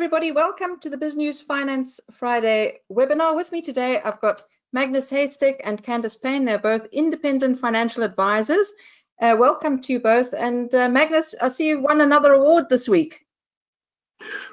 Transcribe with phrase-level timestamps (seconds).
[0.00, 0.32] everybody.
[0.32, 3.36] Welcome to the BizNews Finance Friday webinar.
[3.36, 6.46] With me today, I've got Magnus Heystek and Candice Paine.
[6.46, 8.72] They're both independent financial advisors.
[9.20, 10.32] Uh, welcome to you both.
[10.32, 13.26] And uh, Magnus, I see you won another award this week.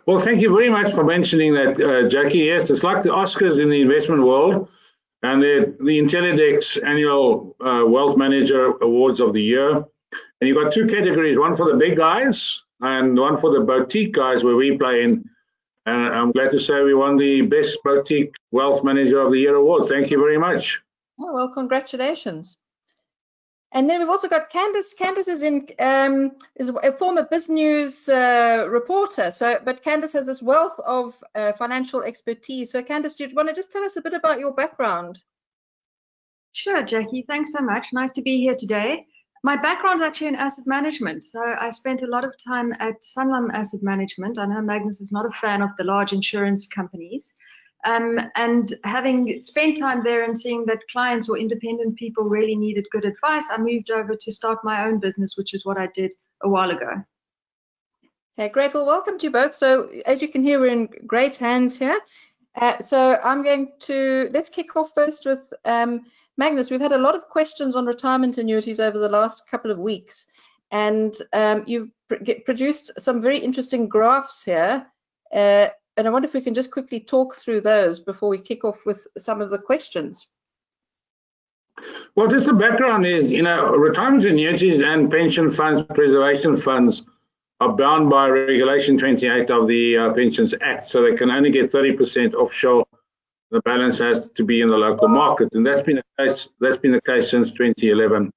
[0.05, 2.39] Well, thank you very much for mentioning that, uh, Jackie.
[2.39, 4.68] Yes, it's like the Oscars in the investment world
[5.23, 9.77] and the, the Intellidex annual uh, Wealth Manager Awards of the Year.
[9.77, 14.13] And you've got two categories, one for the big guys and one for the boutique
[14.13, 15.23] guys where we play in.
[15.88, 19.55] And I'm glad to say we won the Best Boutique Wealth Manager of the Year
[19.55, 19.88] award.
[19.88, 20.82] Thank you very much.
[21.18, 22.58] Oh, well, congratulations.
[23.72, 24.94] And then we've also got Candice.
[25.00, 29.32] Candice is in um, is a former BizNews uh, reporter.
[29.32, 32.70] So, but Candice has this wealth of uh, financial expertise.
[32.72, 35.20] So, Candice, do you want to just tell us a bit about your background?
[36.52, 37.24] Sure, Jackie.
[37.26, 37.88] Thanks so much.
[37.94, 39.05] Nice to be here today.
[39.44, 41.23] My background is actually in asset management.
[41.23, 44.38] So I spent a lot of time at Sanlam Asset Management.
[44.38, 47.35] I know Magnus is not a fan of the large insurance companies.
[47.85, 52.85] Um, and having spent time there and seeing that clients or independent people really needed
[52.91, 56.13] good advice, I moved over to start my own business, which is what I did
[56.41, 57.04] a while ago.
[58.38, 58.74] Okay, great.
[58.74, 59.55] Well, welcome to you both.
[59.55, 61.99] So as you can hear, we're in great hands here.
[62.55, 66.01] Uh, so I'm going to, let's kick off first with um,
[66.38, 66.69] Magnus.
[66.69, 70.28] We've had a lot of questions on retirement annuities over the last couple of weeks,
[70.72, 72.16] and um, you've pr
[72.46, 74.85] produced some very interesting graphs here.
[75.34, 78.63] Uh, and I wonder if we can just quickly talk through those before we kick
[78.63, 80.28] off with some of the questions.
[82.16, 87.03] Well, just the background is, you know, retirement annuities and pension funds, preservation funds
[87.59, 91.72] are bound by Regulation 28 of the uh, Pensions Act, so they can only get
[91.72, 92.85] 30% offshore.
[93.51, 96.50] The balance has to be in the local market, and that's been the case.
[96.59, 98.31] That's been the case since 2011.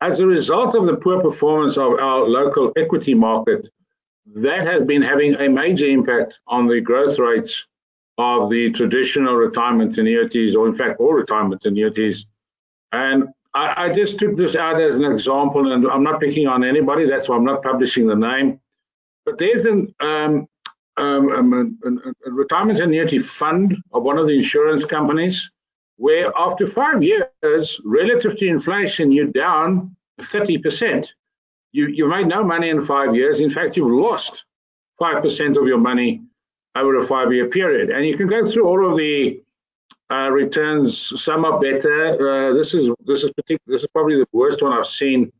[0.00, 3.68] As a result of the poor performance of our local equity market,
[4.36, 7.66] that has been having a major impact on the growth rates
[8.18, 12.26] of the traditional retirement annuities, or in fact, all retirement annuities.
[12.92, 16.64] And I, I, just took this out as an example, and I'm not picking on
[16.64, 17.08] anybody.
[17.08, 18.60] That's why I'm not publishing the name.
[19.24, 20.48] But there's an, um,
[20.98, 25.50] um, um a, a retirement annuity fund of one of the insurance companies
[25.96, 31.08] where after five years, relative to inflation, you're down 30%
[31.72, 33.40] you, you made no money in five years.
[33.40, 34.44] In fact, you've lost
[35.00, 36.22] 5% of your money
[36.74, 37.90] over a five year period.
[37.90, 39.42] And you can go through all of the
[40.10, 41.22] uh, returns.
[41.22, 42.50] Some are better.
[42.50, 43.30] Uh, this is this is
[43.66, 45.30] this is probably the worst one I've seen.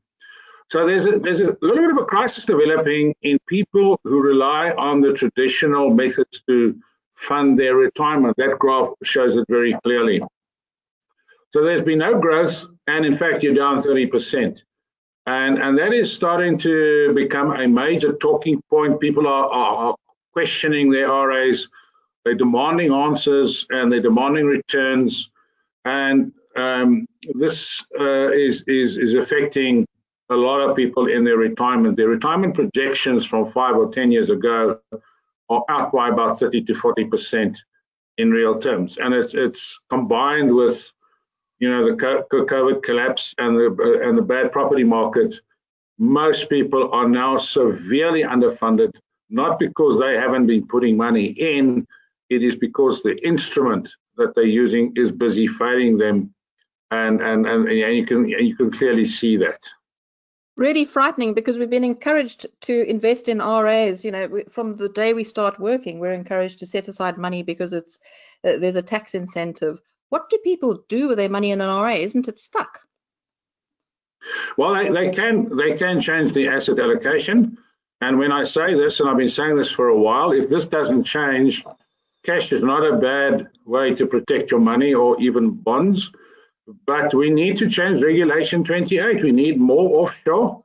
[0.70, 4.70] So there's a, there's a little bit of a crisis developing in people who rely
[4.72, 6.78] on the traditional methods to
[7.14, 8.36] fund their retirement.
[8.36, 10.20] That graph shows it very clearly.
[11.54, 14.60] So there's been no growth, and in fact, you're down 30%.
[15.26, 19.00] And, and that is starting to become a major talking point.
[19.00, 19.96] People are, are, are
[20.34, 21.66] questioning their RAs,
[22.24, 25.30] they're demanding answers and they're demanding returns.
[25.86, 29.86] And um, this uh, is, is, is affecting
[30.30, 31.96] a lot of people in their retirement.
[31.96, 34.78] Their retirement projections from five or 10 years ago
[35.48, 37.56] are out by about 30 to 40%
[38.18, 38.98] in real terms.
[38.98, 40.82] And it's, it's combined with
[41.58, 45.34] you know, the COVID collapse and the and the bad property market,
[45.98, 48.92] most people are now severely underfunded,
[49.28, 51.86] not because they haven't been putting money in,
[52.30, 56.32] it is because the instrument that they're using is busy failing them,
[56.92, 59.60] and and and, and you can you can clearly see that.
[60.58, 64.04] Really frightening because we've been encouraged to invest in RAs.
[64.04, 67.72] You know, from the day we start working, we're encouraged to set aside money because
[67.72, 68.00] it's
[68.44, 69.80] uh, there's a tax incentive
[70.10, 71.94] what do people do with their money in an RA?
[71.94, 72.80] Isn't it stuck?
[74.56, 77.58] Well, they, they can they can change the asset allocation.
[78.00, 80.66] And when I say this, and I've been saying this for a while, if this
[80.66, 81.64] doesn't change,
[82.24, 86.12] cash is not a bad way to protect your money or even bonds.
[86.86, 89.22] But we need to change Regulation 28.
[89.22, 90.62] We need more offshore.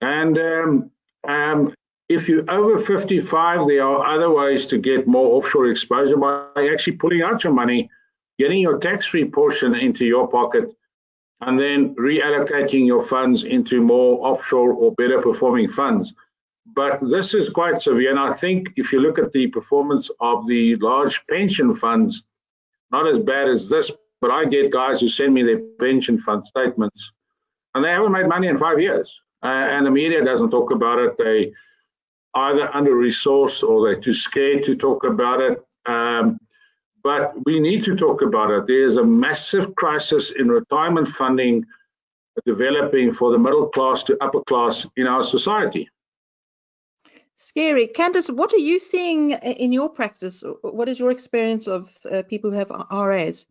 [0.00, 0.90] And um,
[1.28, 1.74] um,
[2.08, 6.96] if you're over 55, there are other ways to get more offshore exposure by actually
[6.96, 7.90] pulling out your money
[8.38, 10.74] getting your tax-free portion into your pocket
[11.42, 16.12] and then reallocating your funds into more offshore or better performing funds.
[16.74, 18.10] But this is quite severe.
[18.10, 22.22] And I think if you look at the performance of the large pension funds,
[22.90, 23.90] not as bad as this,
[24.22, 27.12] but I get guys who send me their pension fund statements
[27.74, 29.20] and they haven't made money in five years.
[29.42, 31.18] Uh, and the media doesn't talk about it.
[31.18, 31.52] They
[32.34, 35.62] either under resourced or they're too scared to talk about it.
[35.86, 36.38] Um,
[37.02, 38.68] but we need to talk about it.
[38.68, 41.66] There's a massive crisis in retirement funding
[42.46, 45.90] developing for the middle class to upper class in our society.
[47.34, 47.88] Scary.
[47.88, 50.44] Candice, what are you seeing in your practice?
[50.62, 53.46] What is your experience of uh, people who have RAs?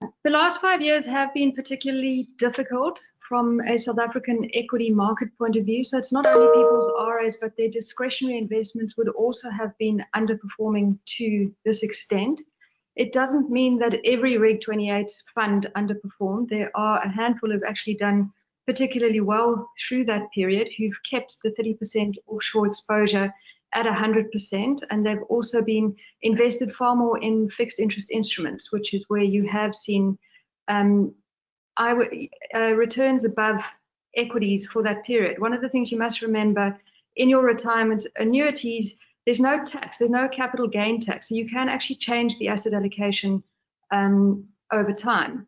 [0.00, 5.56] The last five years have been particularly difficult from a South African equity market point
[5.56, 5.82] of view.
[5.84, 10.98] So it's not only people's RAs, but their discretionary investments would also have been underperforming
[11.16, 12.42] to this extent.
[12.94, 16.48] It doesn't mean that every Reg 28 fund underperformed.
[16.50, 18.32] There are a handful who've actually done
[18.66, 23.32] particularly well through that period, who've kept the 30% offshore exposure
[23.74, 29.04] at 100%, and they've also been invested far more in fixed interest instruments, which is
[29.08, 30.18] where you have seen
[30.68, 31.14] um,
[31.78, 31.94] uh,
[32.74, 33.56] returns above
[34.16, 35.38] equities for that period.
[35.38, 36.78] One of the things you must remember
[37.16, 41.68] in your retirement annuities, there's no tax, there's no capital gain tax, so you can
[41.68, 43.42] actually change the asset allocation
[43.90, 45.46] um, over time,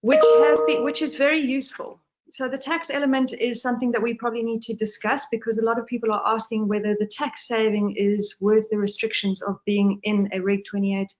[0.00, 2.00] which has been, which is very useful
[2.30, 5.78] so the tax element is something that we probably need to discuss because a lot
[5.78, 10.28] of people are asking whether the tax saving is worth the restrictions of being in
[10.32, 11.12] a Reg 28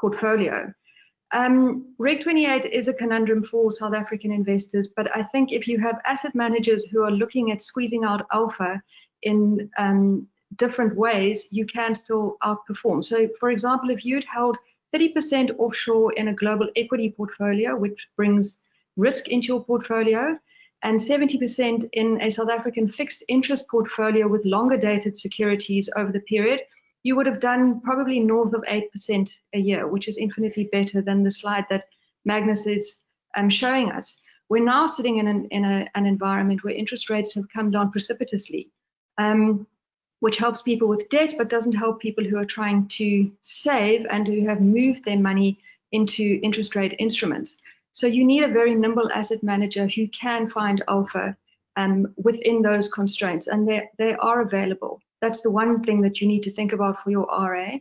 [0.00, 0.72] portfolio.
[1.32, 5.78] Um, Reg 28 is a conundrum for South African investors, but I think if you
[5.78, 8.82] have asset managers who are looking at squeezing out alpha
[9.22, 10.26] in um,
[10.56, 13.04] different ways, you can still outperform.
[13.04, 14.56] So, for example, if you'd held
[14.94, 18.58] 30% offshore in a global equity portfolio, which brings
[18.96, 20.38] risk into your portfolio,
[20.82, 26.20] and 70% in a South African fixed interest portfolio with longer dated securities over the
[26.20, 26.60] period,
[27.02, 31.22] you would have done probably north of 8% a year, which is infinitely better than
[31.22, 31.84] the slide that
[32.24, 33.02] Magnus is
[33.36, 34.20] um, showing us.
[34.48, 37.90] We're now sitting in an, in a, an environment where interest rates have come down
[37.90, 38.70] precipitously,
[39.18, 39.66] um,
[40.20, 44.26] which helps people with debt, but doesn't help people who are trying to save and
[44.26, 45.60] who have moved their money
[45.92, 47.60] into interest rate instruments.
[47.98, 51.36] So you need a very nimble asset manager who can find alpha
[51.74, 55.02] um, within those constraints, and they, they are available.
[55.20, 57.78] That's the one thing that you need to think about for your RA.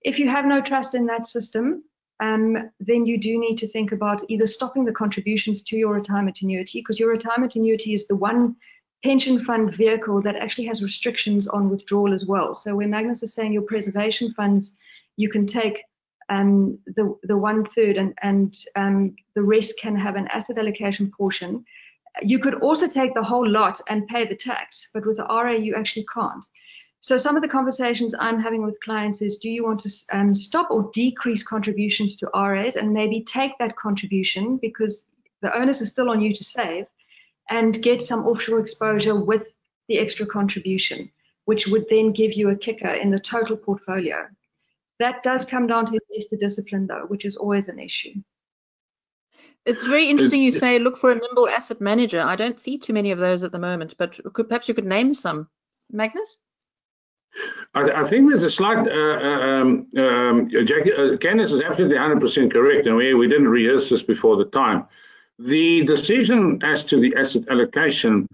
[0.00, 1.84] If you have no trust in that system,
[2.18, 6.40] um, then you do need to think about either stopping the contributions to your retirement
[6.42, 8.56] annuity, because your retirement annuity is the one
[9.04, 12.56] pension fund vehicle that actually has restrictions on withdrawal as well.
[12.56, 14.76] So where Magnus is saying your preservation funds,
[15.16, 15.84] you can take
[16.28, 21.10] um, the, the one third and, and um, the rest can have an asset allocation
[21.10, 21.64] portion.
[22.22, 25.52] You could also take the whole lot and pay the tax, but with the RA,
[25.52, 26.44] you actually can't.
[27.00, 30.34] So some of the conversations I'm having with clients is, do you want to um,
[30.34, 35.06] stop or decrease contributions to RAs and maybe take that contribution because
[35.40, 36.86] the onus is still on you to save
[37.50, 39.48] and get some offshore exposure with
[39.88, 41.10] the extra contribution,
[41.46, 44.28] which would then give you a kicker in the total portfolio.
[45.02, 48.14] That does come down to investor discipline, though, which is always an issue.
[49.66, 52.20] It's very interesting you say look for a nimble asset manager.
[52.20, 54.84] I don't see too many of those at the moment, but could, perhaps you could
[54.84, 55.48] name some.
[55.90, 56.36] Magnus?
[57.74, 61.96] I, I think there's a slight, uh, uh um, um, Jack, uh, Candice is absolutely
[61.96, 64.86] 100% correct, and we, we didn't rehearse this before the time.
[65.40, 68.28] The decision as to the asset allocation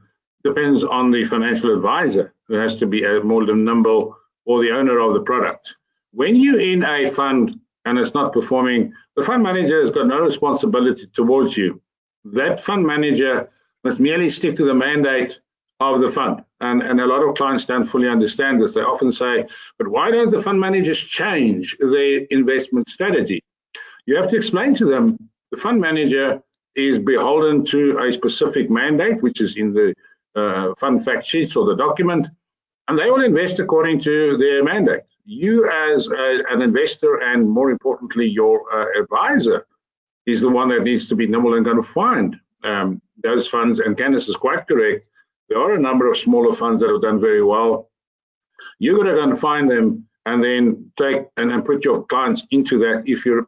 [0.45, 4.73] depends on the financial advisor, who has to be a more than nimble or the
[4.73, 5.75] owner of the product.
[6.19, 10.19] When you're in a fund and it's not performing, the fund manager has got no
[10.19, 11.81] responsibility towards you.
[12.25, 13.49] That fund manager
[13.85, 15.39] must merely stick to the mandate
[15.79, 16.43] of the fund.
[16.61, 18.75] And, and a lot of clients don't fully understand this.
[18.75, 19.47] They often say,
[19.79, 23.41] but why don't the fund managers change their investment strategy?
[24.07, 25.19] You have to explain to them
[25.53, 26.43] the fund manager
[26.75, 29.95] is beholden to a specific mandate, which is in the
[30.35, 32.27] uh, fund fact sheets or the document,
[32.89, 37.71] and they will invest according to their mandate you as a, an investor and more
[37.71, 39.67] importantly your uh, advisor
[40.27, 43.79] is the one that needs to be nimble and going to find um, those funds.
[43.79, 45.07] And Candice is quite correct.
[45.51, 47.91] There are a number of smaller funds that have done very well.
[48.79, 52.47] You're going to go and find them and then take and, and put your clients
[52.51, 53.47] into that if you're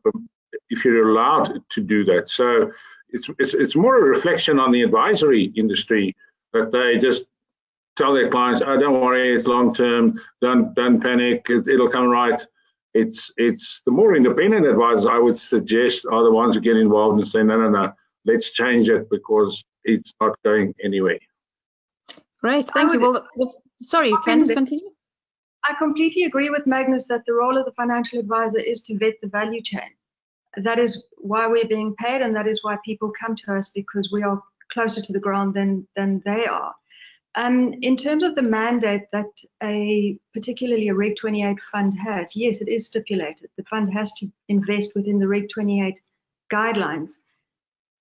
[0.69, 2.29] if you're allowed to do that.
[2.29, 2.73] So
[3.09, 6.15] it's, it's it's more a reflection on the advisory industry
[6.53, 7.25] that they just
[7.97, 10.21] tell their clients, "Oh, don't worry, it's long term.
[10.41, 11.47] Don't don't panic.
[11.49, 12.41] It, will come right."
[12.95, 17.21] It's it's the more independent advisors I would suggest are the ones who get involved
[17.21, 17.93] and say, "No, no, no,
[18.25, 21.19] let's change it because it's not going anywhere."
[22.43, 22.67] Right.
[22.67, 23.01] Thank you.
[23.01, 24.91] Well, sorry, Candice, continue.
[25.65, 29.15] I completely agree with Magnus that the role of the financial advisor is to vet
[29.21, 29.91] the value chain.
[30.57, 34.11] That is why we're being paid, and that is why people come to us because
[34.13, 34.43] we are
[34.73, 36.75] closer to the ground than than they are.
[37.37, 39.31] Um, in terms of the mandate that
[39.63, 43.51] a particularly a Reg 28 fund has, yes, it is stipulated.
[43.57, 46.01] The fund has to invest within the Reg 28
[46.53, 47.13] guidelines.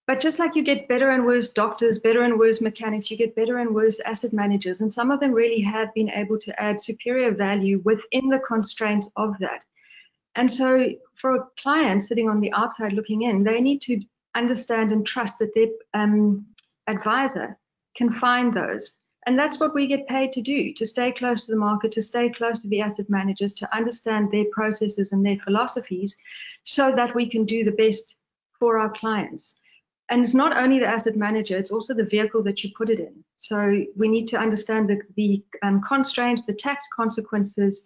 [0.08, 3.36] But just like you get better and worse doctors, better and worse mechanics, you get
[3.36, 4.82] better and worse asset managers.
[4.82, 9.12] And some of them really have been able to add superior value within the constraints
[9.16, 9.64] of that.
[10.34, 14.02] And so for a client sitting on the outside looking in, they need to
[14.34, 16.48] understand and trust that their um,
[16.88, 17.60] advisor
[17.96, 18.96] can find those.
[19.26, 22.02] And that's what we get paid to do, to stay close to the market, to
[22.02, 26.18] stay close to the asset managers, to understand their processes and their philosophies
[26.64, 28.16] so that we can do the best
[28.60, 29.60] for our clients
[30.10, 33.00] and it's not only the asset manager, it's also the vehicle that you put it
[33.00, 33.24] in.
[33.38, 37.84] So we need to understand the, the um, constraints, the tax consequences,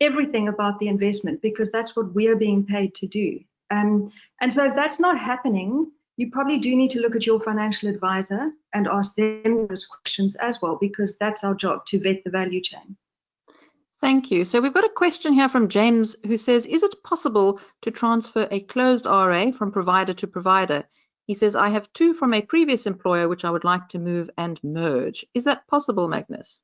[0.00, 3.40] everything about the investment, because that's what we're being paid to do.
[3.70, 7.40] Um, and so if that's not happening, you probably do need to look at your
[7.40, 12.24] financial advisor and ask them those questions as well, because that's our job to vet
[12.24, 12.96] the value chain.
[14.00, 14.44] Thank you.
[14.44, 18.48] So we've got a question here from James who says, is it possible to transfer
[18.50, 20.84] a closed RA from provider to provider?
[21.28, 24.28] He says, I have two from a previous employer which I would like to move
[24.36, 25.24] and merge.
[25.34, 26.58] Is that possible, Magnus?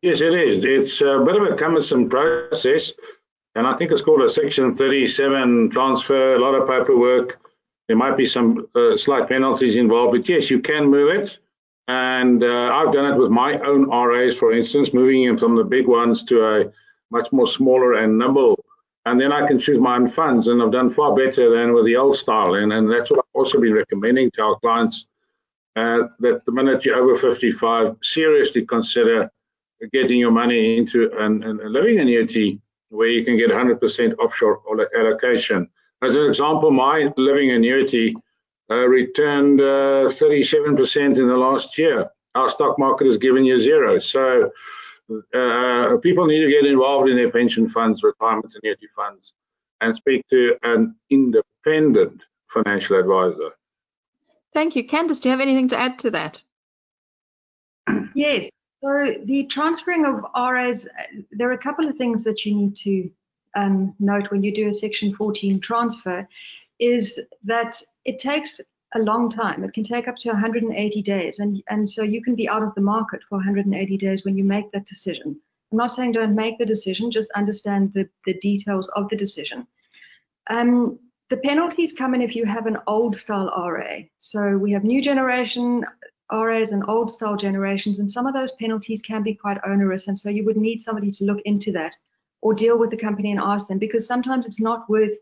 [0.00, 0.62] Yes, it is.
[0.62, 2.92] It's a bit of a cumbersome process.
[3.56, 7.40] And I think it's called a Section 37 transfer, a lot of paperwork.
[7.88, 11.38] There might be some uh, slight penalties involved, but yes, you can move it.
[11.86, 15.64] And uh, I've done it with my own RAs, for instance, moving them from the
[15.64, 16.72] big ones to a
[17.10, 18.64] much more smaller and nimble
[19.06, 20.46] and then I can choose my own funds.
[20.46, 22.54] And I've done far better than with the old style.
[22.54, 25.06] And, and that's what I've also been recommending to our clients
[25.76, 29.30] uh, that the minute you're over 55, seriously consider
[29.92, 34.62] getting your money into an, an, a living annuity where you can get 100% offshore
[34.96, 35.68] allocation.
[36.04, 38.14] As an example, my living annuity
[38.70, 42.10] uh, returned uh, 37% in the last year.
[42.34, 43.98] Our stock market has given you zero.
[43.98, 44.50] So
[45.34, 49.32] uh, people need to get involved in their pension funds, retirement annuity funds,
[49.80, 53.50] and speak to an independent financial advisor.
[54.52, 54.84] Thank you.
[54.86, 56.42] Candice, do you have anything to add to that?
[58.14, 58.50] Yes.
[58.82, 60.86] So the transferring of RAs,
[61.32, 63.10] there are a couple of things that you need to
[63.54, 66.28] um, note when you do a Section 14 transfer,
[66.78, 68.60] is that it takes
[68.94, 69.64] a long time.
[69.64, 71.38] It can take up to 180 days.
[71.38, 74.44] And, and so you can be out of the market for 180 days when you
[74.44, 75.40] make that decision.
[75.72, 79.66] I'm not saying don't make the decision, just understand the, the details of the decision.
[80.48, 80.98] Um,
[81.30, 84.02] the penalties come in if you have an old style RA.
[84.18, 85.84] So we have new generation
[86.30, 90.06] RAs and old style generations, and some of those penalties can be quite onerous.
[90.06, 91.94] And so you would need somebody to look into that
[92.44, 95.14] or deal with the company and ask them because sometimes it's not worth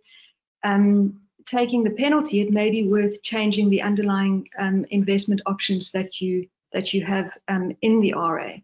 [0.65, 6.21] um, taking the penalty, it may be worth changing the underlying um, investment options that
[6.21, 8.55] you that you have um, in the RA.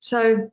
[0.00, 0.50] So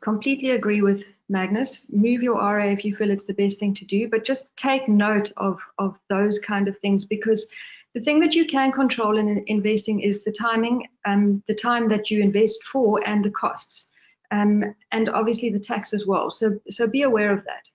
[0.00, 1.90] completely agree with Magnus.
[1.92, 4.88] Move your RA if you feel it's the best thing to do, but just take
[4.88, 7.50] note of of those kind of things because
[7.94, 12.10] the thing that you can control in investing is the timing, um, the time that
[12.10, 13.87] you invest for, and the costs,
[14.30, 16.30] um, and obviously the tax as well.
[16.30, 17.68] So so be aware of that.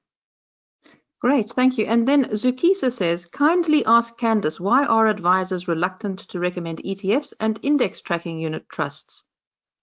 [1.19, 1.85] Great, thank you.
[1.85, 7.57] And then Zukisa says, kindly ask Candice, why are advisors reluctant to recommend ETFs and
[7.63, 9.23] index tracking unit trusts?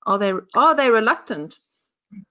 [0.06, 1.58] Are they are they reluctant?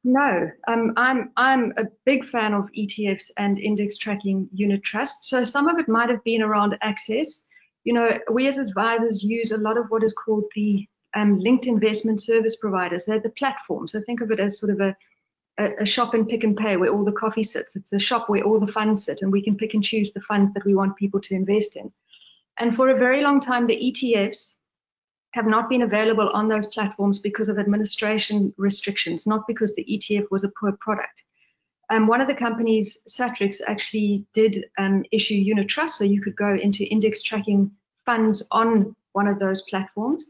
[0.03, 5.29] No, um, I'm I'm a big fan of ETFs and index tracking unit trusts.
[5.29, 7.47] So some of it might have been around access.
[7.85, 11.65] You know, we as advisors use a lot of what is called the um, linked
[11.65, 13.05] investment service providers.
[13.05, 13.87] They're the platform.
[13.87, 14.95] So think of it as sort of a
[15.59, 17.75] a, a, shop and pick and pay where all the coffee sits.
[17.75, 20.21] It's a shop where all the funds sit, and we can pick and choose the
[20.21, 21.91] funds that we want people to invest in.
[22.57, 24.55] And for a very long time, the ETFs
[25.31, 30.31] have not been available on those platforms because of administration restrictions, not because the ETF
[30.31, 31.23] was a poor product.
[31.91, 36.35] Um, one of the companies, Satrix, actually did um, issue unit trusts, so you could
[36.35, 37.71] go into index tracking
[38.05, 40.25] funds on one of those platforms.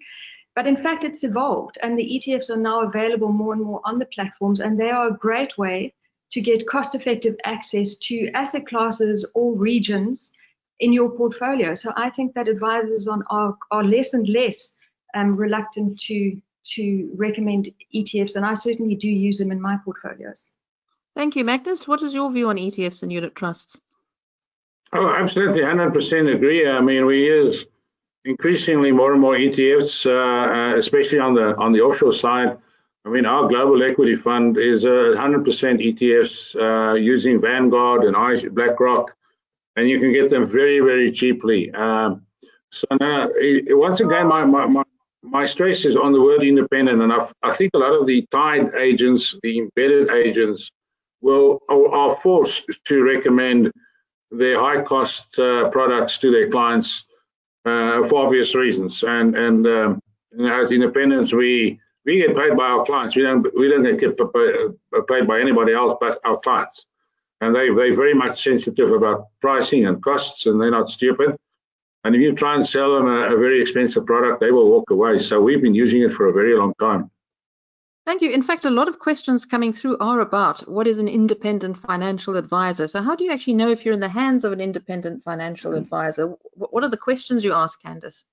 [0.55, 3.99] But in fact, it's evolved, and the ETFs are now available more and more on
[3.99, 5.93] the platforms, and they are a great way
[6.31, 10.33] to get cost effective access to asset classes or regions
[10.79, 11.75] in your portfolio.
[11.75, 14.77] So I think that advisors on are, are less and less
[15.15, 16.39] um, reluctant to
[16.75, 20.49] to recommend ETFs, and I certainly do use them in my portfolios.
[21.15, 21.87] Thank you, Magnus.
[21.87, 23.77] What is your view on ETFs and unit trusts?
[24.93, 26.67] Oh, absolutely, 100% agree.
[26.67, 27.65] I mean, we use
[28.25, 32.57] increasingly more and more ETFs, uh, uh, especially on the on the offshore side.
[33.05, 39.15] I mean, our global equity fund is uh, 100% ETFs uh, using Vanguard and BlackRock,
[39.77, 41.71] and you can get them very, very cheaply.
[41.71, 42.25] Um,
[42.71, 43.29] so now,
[43.69, 44.83] once again, my, my, my,
[45.23, 47.11] my stress is on the word independent, and
[47.41, 50.69] I, think a lot of the tied agents, the embedded agents,
[51.21, 53.71] will are forced to recommend
[54.29, 57.05] their high cost uh, products to their clients
[57.65, 59.03] uh, for obvious reasons.
[59.03, 60.01] And and um,
[60.39, 63.15] as independents, we we get paid by our clients.
[63.15, 64.17] We don't we don't get
[65.07, 66.85] paid by anybody else but our clients.
[67.41, 71.35] And they they're very much sensitive about pricing and costs, and they're not stupid.
[72.03, 74.89] And if you try and sell them a, a very expensive product, they will walk
[74.89, 75.19] away.
[75.19, 77.11] So we've been using it for a very long time.
[78.09, 78.31] Thank you.
[78.31, 82.37] In fact, a lot of questions coming through are about what is an independent financial
[82.37, 82.87] advisor.
[82.87, 85.75] So how do you actually know if you're in the hands of an independent financial
[85.75, 86.33] advisor?
[86.55, 88.23] What are the questions you ask, Candice?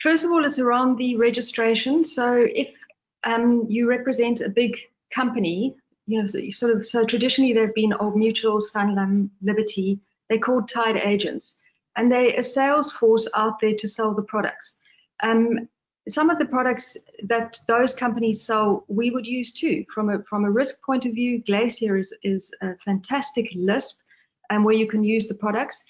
[0.00, 2.02] First of all, it's around the registration.
[2.02, 2.70] So if
[3.24, 4.78] um, you represent a big
[5.14, 10.38] company, you know, so sort of, so traditionally they've been Old Mutual, Sanlam, Liberty, they're
[10.38, 11.58] called tied agents,
[11.94, 14.78] and they're a sales force out there to sell the products.
[15.22, 15.68] Um,
[16.08, 19.84] some of the products that those companies sell, we would use too.
[19.92, 24.02] From a from a risk point of view, Glacier is is a fantastic LISP,
[24.50, 25.84] and where you can use the products.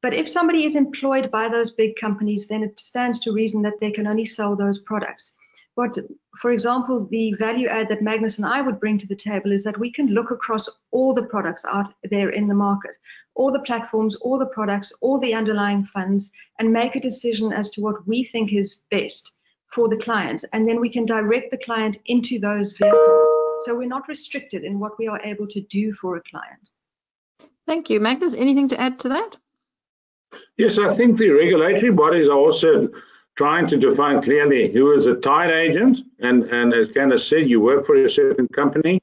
[0.00, 3.78] But if somebody is employed by those big companies, then it stands to reason that
[3.80, 5.36] they can only sell those products.
[5.76, 5.98] But
[6.40, 9.64] for example, the value add that Magnus and I would bring to the table is
[9.64, 12.96] that we can look across all the products out there in the market,
[13.34, 17.70] all the platforms, all the products, all the underlying funds, and make a decision as
[17.72, 19.32] to what we think is best
[19.72, 20.44] for the client.
[20.52, 23.30] And then we can direct the client into those vehicles.
[23.64, 26.70] So we're not restricted in what we are able to do for a client.
[27.66, 28.00] Thank you.
[28.00, 29.36] Magnus, anything to add to that?
[30.56, 32.88] Yes, I think the regulatory bodies are also
[33.36, 36.00] trying to define clearly who is a tied agent.
[36.18, 39.00] And, and as Candice said, you work for a certain company,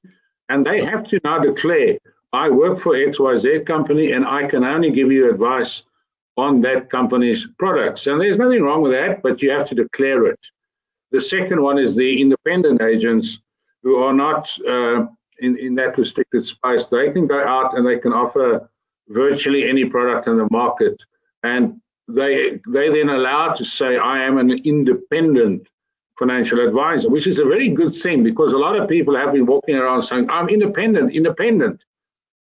[0.49, 1.97] and they have to now declare,
[2.33, 5.83] I work for XYZ company, and I can only give you advice
[6.37, 8.07] on that company's products.
[8.07, 10.39] And there's nothing wrong with that, but you have to declare it.
[11.15, 13.39] The second one is the independent agents
[13.83, 15.05] who are not uh,
[15.39, 16.87] in, in that restricted space.
[16.87, 18.69] They can go out and they can offer
[19.07, 21.01] virtually any product in the market.
[21.43, 21.79] And
[22.09, 25.69] they they then allowed to say I am an independent
[26.19, 29.45] financial advisor, which is a very good thing because a lot of people have been
[29.45, 31.81] walking around saying I'm independent, independent,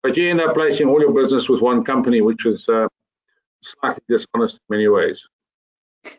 [0.02, 2.88] but you end up placing all your business with one company, which is uh,
[3.62, 5.21] slightly dishonest in many ways.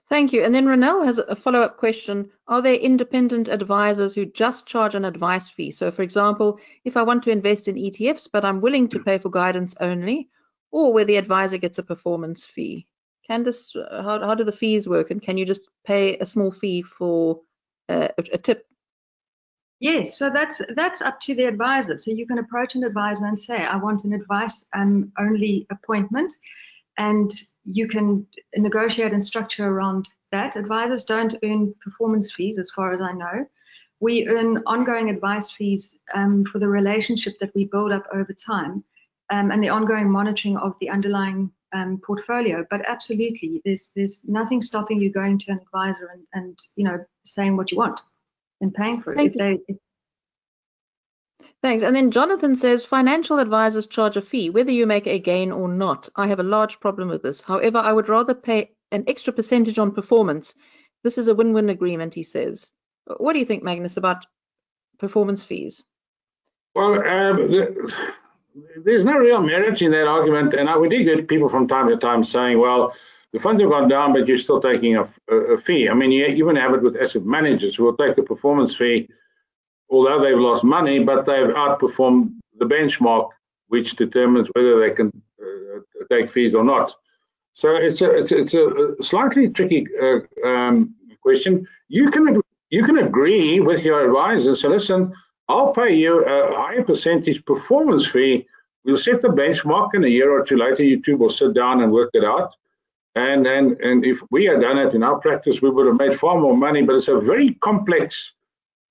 [0.09, 0.44] Thank you.
[0.44, 2.31] And then Ronel has a follow-up question.
[2.49, 5.70] Are there independent advisors who just charge an advice fee?
[5.70, 9.18] So for example, if I want to invest in ETFs, but I'm willing to pay
[9.18, 10.31] for guidance only,
[10.70, 12.87] or where the advisor gets a performance fee?
[13.29, 15.11] Candice, uh, how, how do the fees work?
[15.11, 17.40] And can you just pay a small fee for
[17.88, 18.66] uh, a, a tip?
[19.81, 21.97] Yes, so that's that's up to the advisor.
[21.97, 26.33] So you can approach an advisor and say, I want an advice um, only appointment,
[26.98, 27.30] and
[27.64, 28.26] you can
[28.57, 30.57] negotiate and structure around that.
[30.57, 33.46] Advisors don't earn performance fees, as far as I know.
[34.00, 38.85] We earn ongoing advice fees um, for the relationship that we build up over time
[39.30, 42.66] um, and the ongoing monitoring of the underlying um, portfolio.
[42.70, 47.04] But absolutely, there's there's nothing stopping you going to an advisor and, and you know
[47.24, 48.00] saying what you want
[48.61, 49.16] and paying for it.
[49.16, 49.76] Thank if they, if...
[51.64, 51.83] Thanks.
[51.83, 55.66] And then Jonathan says financial advisors charge a fee, whether you make a gain or
[55.66, 56.11] not.
[56.14, 57.40] I have a large problem with this.
[57.40, 60.53] However, I would rather pay an extra percentage on performance.
[61.05, 62.70] This is a win-win agreement, he says.
[63.16, 64.27] What do you think, Magnus, about
[64.98, 65.83] performance fees?
[66.74, 67.92] Well, um, the,
[68.85, 70.53] there's no real merit in that argument.
[70.53, 72.92] And we do get people from time to time saying, well,
[73.33, 75.88] the funds have gone down, but you're still taking a, a, fee.
[75.88, 79.09] I mean, you even have it with asset managers who will take the performance fee,
[79.90, 83.29] although they've lost money, but they've outperformed the benchmark,
[83.68, 86.94] which determines whether they can uh, take fees or not.
[87.53, 91.66] So it's a it's, it's a slightly tricky uh, um, question.
[91.88, 95.12] You can you can agree with your advisor So listen,
[95.49, 98.47] I'll pay you a higher percentage performance fee.
[98.85, 101.83] We'll set the benchmark and a year or two later, you two will sit down
[101.83, 102.55] and work it out.
[103.14, 106.18] And, and, and if we had done it in our practice, we would have made
[106.18, 108.35] far more money, but it's a very complex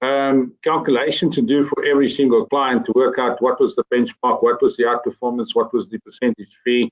[0.03, 4.43] um, calculation to do for every single client to work out what was the benchmark,
[4.43, 6.91] what was the outperformance, what was the percentage fee.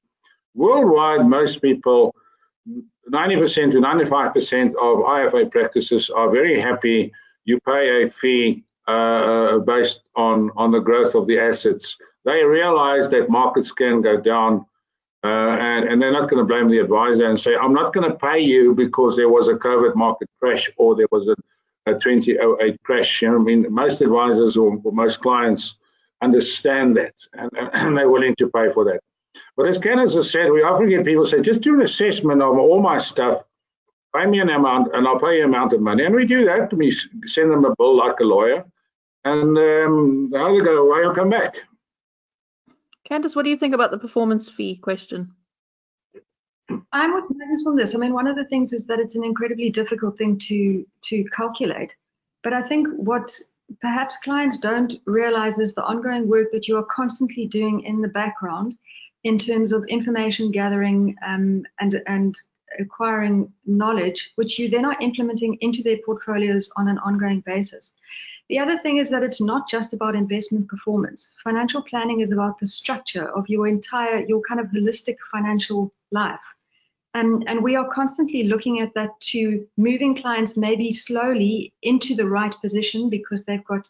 [0.56, 2.16] Worldwide, most people,
[3.12, 7.12] 90% to 95% of IFA practices are very happy.
[7.44, 11.98] You pay a fee uh, based on, on the growth of the assets.
[12.24, 14.66] They realize that markets can go down
[15.24, 18.10] uh, and, and, they're not going to blame the advisor and say, I'm not going
[18.10, 21.36] to pay you because there was a COVID market crash or there was a,
[21.86, 23.24] a 2008 crash.
[23.24, 25.78] I mean, most advisors or, or most clients
[26.22, 29.00] understand that and, and, they're willing to pay for that.
[29.58, 32.58] But as Ken has said, we often get people say, just do an assessment of
[32.58, 33.44] all my stuff,
[34.16, 36.06] pay me an amount, and I'll pay you an amount of money.
[36.06, 36.74] And we do that.
[36.74, 38.66] We send them a bill like a lawyer
[39.24, 41.56] and um, the other go away or come back.
[43.10, 45.36] Candice, what do you think about the performance fee question?
[46.92, 47.96] I'm with Magnus on this.
[47.96, 51.24] I mean, one of the things is that it's an incredibly difficult thing to to
[51.36, 51.96] calculate.
[52.44, 53.32] But I think what
[53.82, 58.08] perhaps clients don't realize is the ongoing work that you are constantly doing in the
[58.08, 58.78] background
[59.24, 62.36] in terms of information gathering um, and and
[62.80, 67.94] acquiring knowledge, which you then are implementing into their portfolios on an ongoing basis.
[68.50, 71.36] The other thing is that it's not just about investment performance.
[71.44, 76.40] Financial planning is about the structure of your entire, your kind of holistic financial life.
[77.14, 82.28] And, and we are constantly looking at that to moving clients maybe slowly into the
[82.28, 83.90] right position because they've got,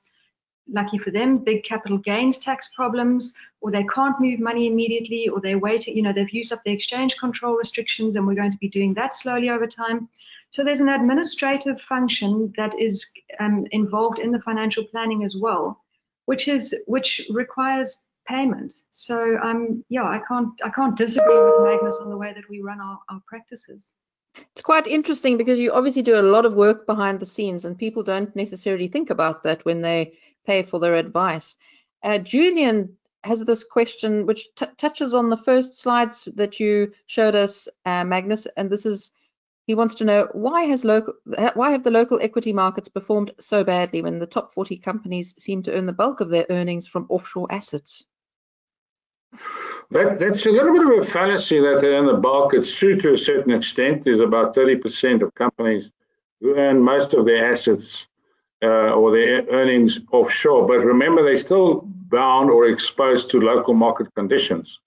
[0.67, 5.41] lucky for them, big capital gains tax problems, or they can't move money immediately, or
[5.41, 8.57] they're waiting, you know, they've used up the exchange control restrictions, and we're going to
[8.57, 10.07] be doing that slowly over time.
[10.51, 13.05] So there's an administrative function that is
[13.39, 15.81] um, involved in the financial planning as well,
[16.25, 18.73] which is which requires payment.
[18.89, 22.61] So um, yeah, I can't I can't disagree with Magnus on the way that we
[22.61, 23.91] run our, our practices.
[24.35, 27.77] It's quite interesting because you obviously do a lot of work behind the scenes, and
[27.77, 30.13] people don't necessarily think about that when they
[30.45, 31.55] pay for their advice.
[32.03, 37.67] Uh, Julian has this question which touches on the first slides that you showed us,
[37.85, 39.11] uh, Magnus, and this is
[39.67, 41.13] he wants to know why has local
[41.53, 45.61] why have the local equity markets performed so badly when the top 40 companies seem
[45.63, 48.03] to earn the bulk of their earnings from offshore assets?
[49.91, 52.53] That, that's a little bit of a fallacy that they in the bulk.
[52.53, 54.05] It's true to a certain extent.
[54.05, 55.91] There's about 30% of companies
[56.39, 58.07] who earn most of their assets
[58.63, 60.65] uh, or their earnings offshore.
[60.67, 64.79] But remember, they're still bound or exposed to local market conditions.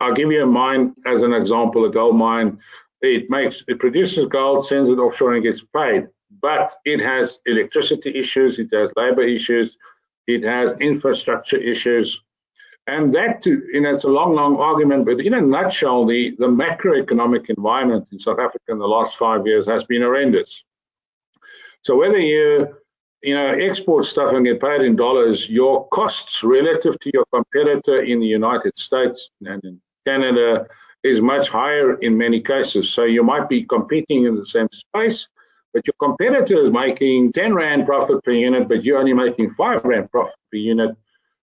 [0.00, 2.58] I'll give you a mine as an example, a gold mine.
[3.00, 6.08] It makes, it produces gold, sends it offshore and gets paid.
[6.40, 9.78] But it has electricity issues, it has labor issues,
[10.26, 12.22] it has infrastructure issues,
[12.86, 16.46] and that, you know, it's a long, long argument, but in a nutshell, the, the
[16.46, 20.62] macroeconomic environment in South Africa in the last five years has been horrendous.
[21.82, 22.76] So whether you,
[23.22, 28.02] you know, export stuff and get paid in dollars, your costs relative to your competitor
[28.02, 30.66] in the United States and in Canada
[31.02, 32.90] is much higher in many cases.
[32.90, 35.26] So you might be competing in the same space,
[35.72, 39.84] but your competitor is making 10 Rand profit per unit, but you're only making 5
[39.84, 40.94] Rand profit per unit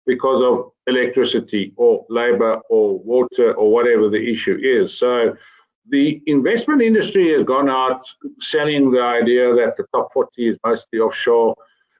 [0.06, 4.98] because of electricity or labor or water or whatever the issue is.
[4.98, 5.36] So
[5.90, 8.04] the investment industry has gone out
[8.40, 11.56] selling the idea that the top 40 is mostly offshore.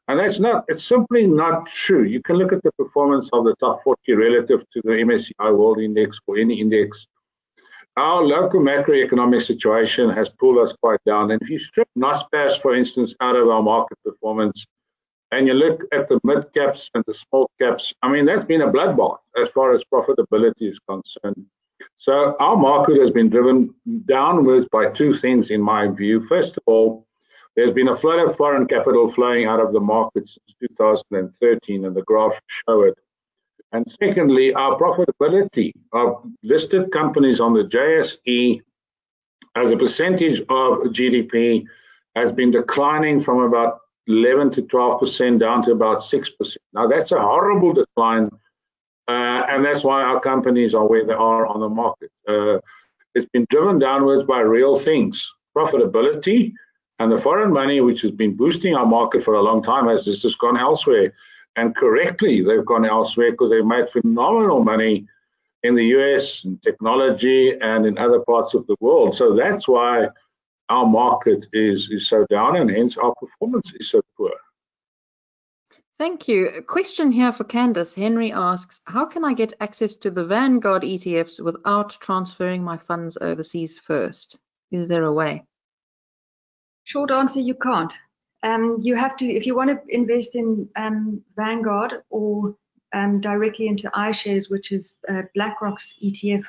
[0.08, 2.04] And that's not, it's simply not true.
[2.04, 5.80] You can look at the performance of the top 40 relative to the MSCI World
[5.80, 7.08] Index or any index.
[7.98, 11.32] Our local macroeconomic situation has pulled us quite down.
[11.32, 14.66] And if you strip Naspers, for instance, out of our market performance,
[15.32, 18.62] and you look at the mid caps and the small caps, I mean, that's been
[18.62, 21.46] a bloodbath as far as profitability is concerned.
[21.98, 23.74] So our market has been driven
[24.06, 26.26] downwards by two things, in my view.
[26.28, 27.08] First of all,
[27.56, 31.96] there's been a flood of foreign capital flowing out of the market since 2013, and
[31.96, 32.98] the graphs show it.
[33.74, 38.62] And secondly, our profitability of listed companies on the JSE
[39.56, 41.65] as a percentage of GDP
[42.15, 46.58] has been declining from about 11 to 12% down to about 6%.
[46.74, 48.30] Now, that's a horrible decline,
[49.08, 52.12] uh, and that's why our companies are where they are on the market.
[52.28, 52.60] Uh,
[53.14, 56.54] it's been driven downwards by real things profitability
[57.02, 60.06] and the foreign money, which has been boosting our market for a long time, has
[60.06, 61.14] just gone elsewhere.
[61.56, 65.08] And correctly, they've gone elsewhere because they've made phenomenal money
[65.64, 69.16] in the US in technology and in other parts of the world.
[69.16, 70.10] So that's why
[70.71, 74.31] our market is, is so down and hence our performance is so poor.
[75.99, 76.47] Thank you.
[76.47, 77.93] A question here for Candice.
[77.93, 83.17] Henry asks, how can I get access to the Vanguard ETFs without transferring my funds
[83.19, 84.39] overseas first?
[84.71, 85.43] Is there a way?
[86.86, 87.93] Short answer, you can't.
[88.41, 92.55] Um, you have to, if you want to invest in um, Vanguard or
[92.93, 96.45] um, directly into iShares, which is uh, BlackRock's ETF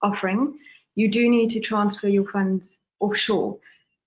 [0.00, 0.58] offering,
[0.94, 3.58] you do need to transfer your funds offshore.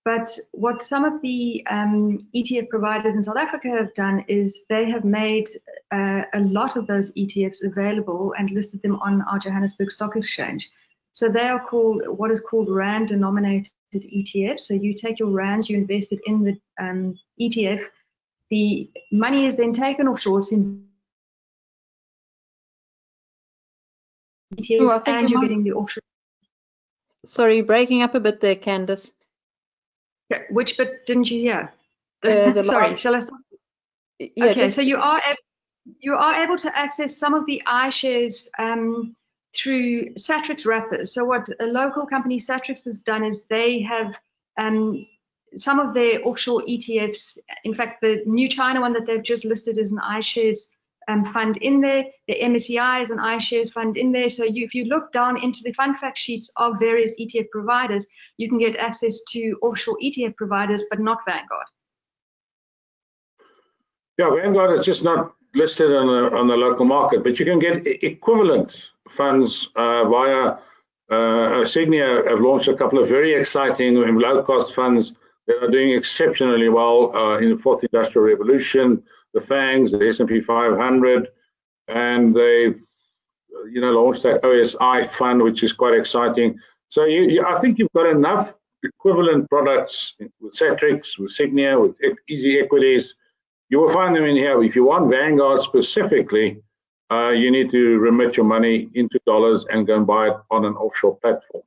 [0.08, 4.89] But what some of the um, ETF providers in South Africa have done is they
[4.89, 5.50] have made
[5.91, 10.65] uh, a lot of those ETFs available and listed them on our Johannesburg Stock Exchange.
[11.12, 14.62] So they are called what is called RAND denominated ETFs.
[14.62, 17.84] So you take your RANDs, you invest it in the um, ETF.
[18.50, 20.39] The money is then taken offshore.
[20.39, 20.88] It's in
[24.56, 26.04] ETF, oh, and you're getting the offshore
[27.28, 29.12] Sorry, breaking up a bit there, Candice.
[30.50, 31.74] Which bit didn't you hear?
[32.24, 33.02] Uh, the Sorry, last...
[33.02, 33.42] shall I start?
[34.20, 34.76] Yeah, okay, just...
[34.76, 35.22] so you are
[36.00, 39.16] you are able to access some of the iShares um,
[39.56, 41.13] through Satrix wrappers.
[41.13, 44.16] So what a local company Satrix has done is they have
[44.58, 45.06] um,
[45.56, 47.38] some of their offshore ETFs.
[47.63, 50.68] In fact, the new China one that they've just listed is an iShares
[51.08, 52.06] um, fund in there.
[52.28, 54.30] The MSCI is an iShares fund in there.
[54.30, 58.06] So you, if you look down into the fund fact sheets of various ETF providers,
[58.38, 61.67] you can get access to offshore ETF providers, but not Vanguard.
[64.17, 67.60] Yeah, Vanguard is just not listed on the on the local market, but you can
[67.60, 70.58] get equivalent funds uh, via
[71.10, 75.13] uh, Sygnia have launched a couple of very exciting low-cost funds
[75.48, 79.02] that are doing exceptionally well uh, in the fourth industrial revolution
[79.38, 81.28] the FANGs, the S&P 500,
[81.88, 82.80] and they've
[83.71, 86.60] you know launched that OSI fund, which is quite exciting.
[86.89, 91.95] So you, you, I think you've got enough equivalent products with Satrix, with Sygnia, with
[92.30, 93.15] Easy Equities.
[93.69, 94.63] You will find them in here.
[94.63, 96.62] If you want Vanguard specifically,
[97.12, 100.65] uh, you need to remit your money into dollars and go and buy it on
[100.65, 101.63] an offshore platform.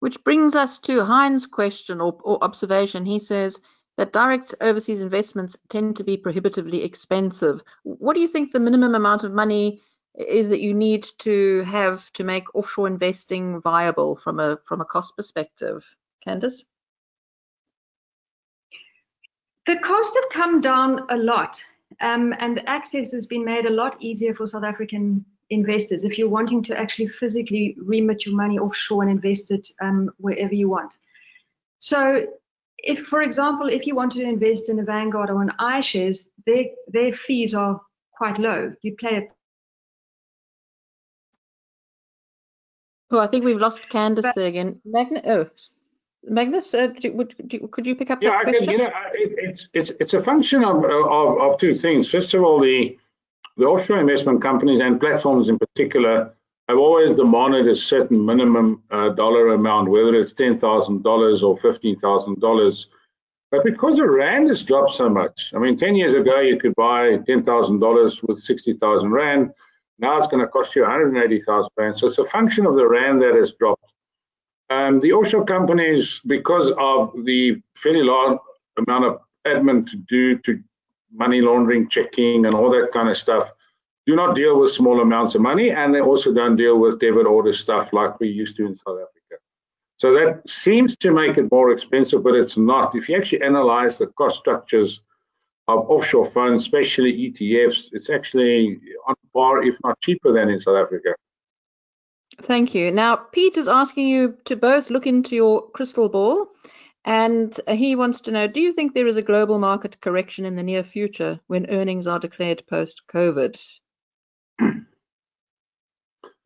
[0.00, 3.04] Which brings us to Hein's question or, or observation.
[3.04, 3.58] He says,
[3.98, 7.60] that direct overseas investments tend to be prohibitively expensive.
[7.82, 9.82] What do you think the minimum amount of money
[10.14, 14.84] is that you need to have to make offshore investing viable from a from a
[14.84, 15.84] cost perspective?
[16.24, 16.62] Candice?
[19.66, 21.60] The costs have come down a lot,
[22.00, 26.28] um, and access has been made a lot easier for South African investors if you're
[26.28, 30.94] wanting to actually physically remit your money offshore and invest it um, wherever you want.
[31.80, 32.26] So
[32.78, 36.64] if, for example, if you want to invest in a Vanguard or an iShares, their
[36.88, 37.80] their fees are
[38.12, 38.72] quite low.
[38.82, 39.30] You play it.
[43.10, 44.80] Oh, I think we've lost Candice but, there again.
[44.84, 45.48] Magnus, oh,
[46.24, 48.66] Magnus, uh, do, would, do, could you pick up yeah, that I question?
[48.66, 52.10] Can, you know, it, it's it's it's a function of, of of two things.
[52.10, 52.98] First of all, the
[53.56, 56.34] the offshore investment companies and platforms in particular
[56.68, 62.86] I've always demanded a certain minimum uh, dollar amount, whether it's $10,000 or $15,000.
[63.50, 66.74] But because the rand has dropped so much, I mean, 10 years ago, you could
[66.74, 69.52] buy $10,000 with 60,000 rand.
[69.98, 71.96] Now it's going to cost you 180,000 rand.
[71.96, 73.84] So it's a function of the rand that has dropped.
[74.68, 78.38] Um, the offshore companies, because of the fairly large
[78.76, 80.62] amount of admin to do to
[81.10, 83.50] money laundering, checking, and all that kind of stuff,
[84.08, 87.26] do not deal with small amounts of money, and they also don't deal with debit
[87.26, 89.36] order stuff like we used to in South Africa.
[89.98, 92.94] So that seems to make it more expensive, but it's not.
[92.94, 95.02] If you actually analyze the cost structures
[95.66, 100.76] of offshore funds, especially ETFs, it's actually on par, if not cheaper than in South
[100.76, 101.14] Africa.
[102.40, 102.90] Thank you.
[102.90, 106.46] Now, Pete is asking you to both look into your crystal ball,
[107.04, 110.56] and he wants to know Do you think there is a global market correction in
[110.56, 113.60] the near future when earnings are declared post COVID?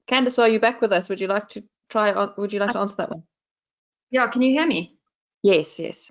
[0.08, 1.08] Candice, are you back with us?
[1.08, 2.12] Would you like to try?
[2.36, 3.22] Would you like to answer that one?
[4.10, 4.96] Yeah, can you hear me?
[5.42, 6.10] Yes, yes.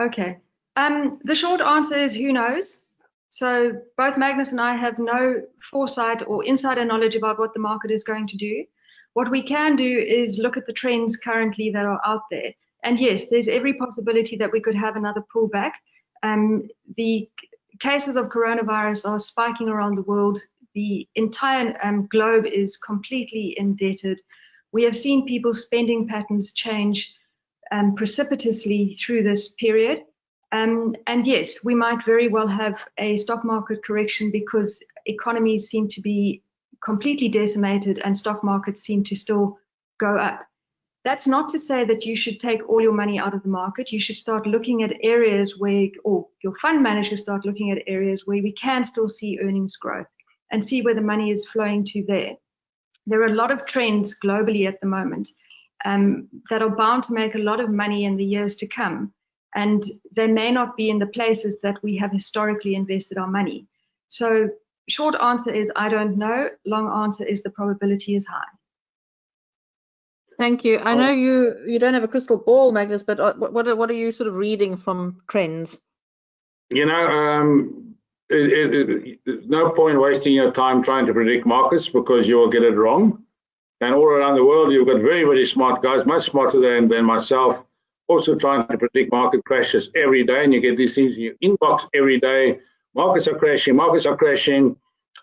[0.00, 0.38] Okay.
[0.76, 2.80] Um, the short answer is who knows.
[3.28, 7.90] So both Magnus and I have no foresight or insider knowledge about what the market
[7.90, 8.64] is going to do.
[9.14, 12.52] What we can do is look at the trends currently that are out there.
[12.82, 15.72] And yes, there's every possibility that we could have another pullback.
[16.22, 17.28] Um, the
[17.80, 20.40] cases of coronavirus are spiking around the world
[20.74, 24.20] the entire um, globe is completely indebted.
[24.72, 27.12] We have seen people's spending patterns change
[27.72, 30.02] um, precipitously through this period.
[30.52, 35.88] Um, and yes, we might very well have a stock market correction because economies seem
[35.88, 36.42] to be
[36.84, 39.58] completely decimated and stock markets seem to still
[39.98, 40.40] go up.
[41.04, 43.90] That's not to say that you should take all your money out of the market.
[43.90, 48.26] You should start looking at areas where, or your fund manager start looking at areas
[48.26, 50.06] where we can still see earnings growth
[50.50, 52.34] and see where the money is flowing to there.
[53.06, 55.28] There are a lot of trends globally at the moment
[55.84, 59.12] um, that are bound to make a lot of money in the years to come.
[59.54, 59.82] And
[60.14, 63.66] they may not be in the places that we have historically invested our money.
[64.08, 64.50] So,
[64.88, 66.50] short answer is I don't know.
[66.66, 68.44] Long answer is the probability is high.
[70.38, 70.78] Thank you.
[70.78, 73.94] I know you you don't have a crystal ball, Magnus, but uh, what what are
[73.94, 75.78] you sort of reading from trends?
[76.70, 77.89] You know, um,
[78.30, 82.50] it, it, it, no point wasting your time trying to predict markets because you will
[82.50, 83.22] get it wrong.
[83.80, 87.04] And all around the world, you've got very, very smart guys, much smarter than, than
[87.04, 87.64] myself,
[88.08, 90.44] also trying to predict market crashes every day.
[90.44, 92.60] And you get these things in your inbox every day.
[92.94, 94.76] Markets are crashing, markets are crashing.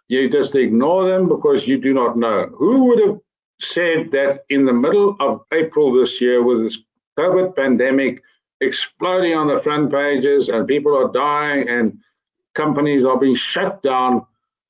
[0.07, 2.47] You just ignore them because you do not know.
[2.57, 3.19] Who would have
[3.59, 6.79] said that in the middle of April this year, with this
[7.19, 8.21] COVID pandemic
[8.61, 11.99] exploding on the front pages and people are dying and
[12.57, 14.25] companies are being shut down,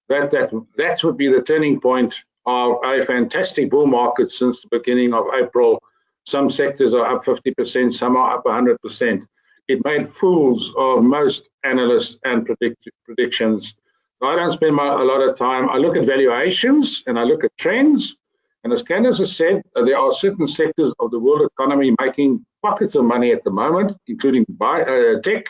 [0.10, 2.14] that that that would be the turning point
[2.46, 5.82] of a fantastic bull market since the beginning of April.
[6.26, 9.26] Some sectors are up 50%, some are up 100%.
[9.68, 13.76] It made fools of most analysts and predict predictions.
[14.22, 15.70] I don't spend my, a lot of time.
[15.70, 18.16] I look at valuations and I look at trends.
[18.64, 22.46] And as Candice has said, uh, there are certain sectors of the world economy making
[22.62, 25.46] pockets of money at the moment, including bio, uh, tech,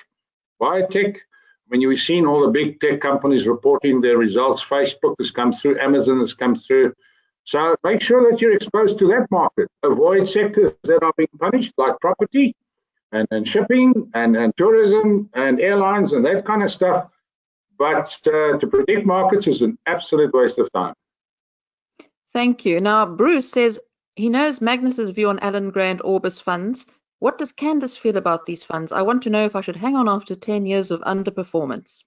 [0.61, 1.17] biotech.
[1.67, 5.79] When you've seen all the big tech companies reporting their results, Facebook has come through,
[5.79, 6.93] Amazon has come through.
[7.43, 9.69] So make sure that you're exposed to that market.
[9.83, 12.55] Avoid sectors that are being punished, like property
[13.11, 17.09] and, and shipping and, and tourism and airlines and that kind of stuff.
[17.77, 20.93] But uh, to predict markets is an absolute waste of time.
[22.33, 22.81] Thank you.
[22.81, 23.79] Now, Bruce says
[24.15, 26.85] he knows Magnus's view on Allan Gray Orbis funds.
[27.19, 28.91] What does Candice feel about these funds?
[28.91, 32.03] I want to know if I should hang on after 10 years of underperformance.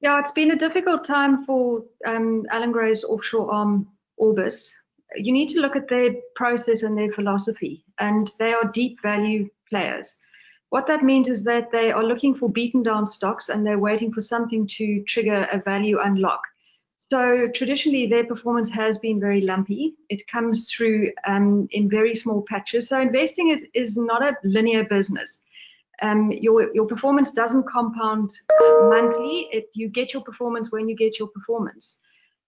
[0.00, 4.74] Yeah, it's been a difficult time for um, Allan Gray's offshore arm Orbis.
[5.16, 9.48] You need to look at their process and their philosophy, and they are deep value
[9.68, 10.16] players.
[10.70, 14.12] What that means is that they are looking for beaten down stocks and they're waiting
[14.12, 16.40] for something to trigger a value unlock.
[17.10, 19.94] So traditionally, their performance has been very lumpy.
[20.08, 22.88] It comes through um, in very small patches.
[22.88, 25.42] So investing is, is not a linear business.
[26.02, 29.48] Um, your, your performance doesn't compound monthly.
[29.52, 31.98] It, you get your performance when you get your performance.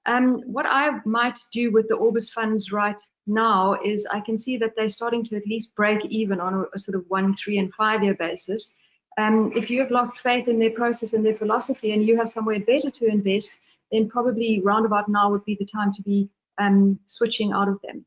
[0.07, 4.57] Um, what I might do with the Orbis funds right now is I can see
[4.59, 7.59] that they're starting to at least break even on a, a sort of one, three,
[7.59, 8.75] and five year basis.
[9.19, 12.29] Um, if you have lost faith in their process and their philosophy and you have
[12.29, 16.99] somewhere better to invest, then probably roundabout now would be the time to be um,
[17.07, 18.05] switching out of them.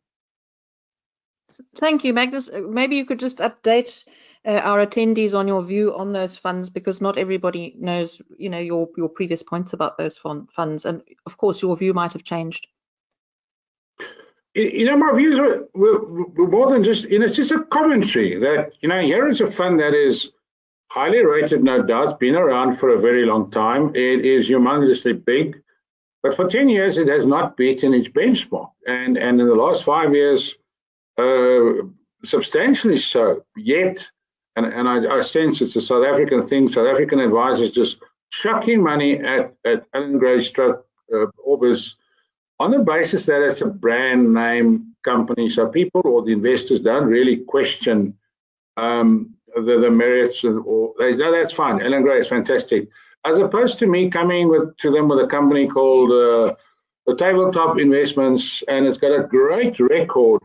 [1.77, 2.49] Thank you, Magnus.
[2.51, 4.03] Maybe you could just update
[4.45, 8.59] uh, our attendees on your view on those funds because not everybody knows, you know,
[8.59, 12.67] your your previous points about those funds, and of course your view might have changed.
[14.53, 17.63] You know, my views were, were, were more than just, you know, it's just a
[17.63, 20.31] commentary that, you know, here is a fund that is
[20.89, 23.95] highly rated, no doubt, been around for a very long time.
[23.95, 25.61] It is humongously big,
[26.23, 28.71] but for 10 years it has not beaten its benchmark.
[28.85, 30.55] And, and in the last five years,
[31.17, 31.87] uh,
[32.23, 33.43] substantially so.
[33.55, 34.07] Yet,
[34.55, 36.69] and, and I, I, sense it's a South African thing.
[36.69, 37.99] South African advisors just
[38.31, 41.95] chucking money at, at Allan Gray stroke uh, Orbis
[42.59, 45.49] on the basis that it's a brand name company.
[45.49, 48.17] So people or the investors don't really question
[48.77, 51.81] um, the, the merits or they know that's fine.
[51.81, 52.89] Allan Gray is fantastic.
[53.25, 56.55] As opposed to me coming with to them with a company called uh,
[57.05, 60.41] the Tabletop Investments, and it's got a great record,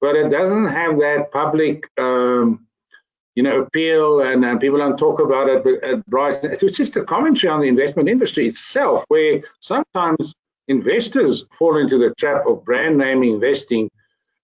[0.00, 2.66] but it doesn't have that public um,
[3.34, 6.96] you know, appeal and, and people don't talk about it, but at Brighton, it's just
[6.96, 10.34] a commentary on the investment industry itself, where sometimes
[10.68, 13.90] investors fall into the trap of brand name investing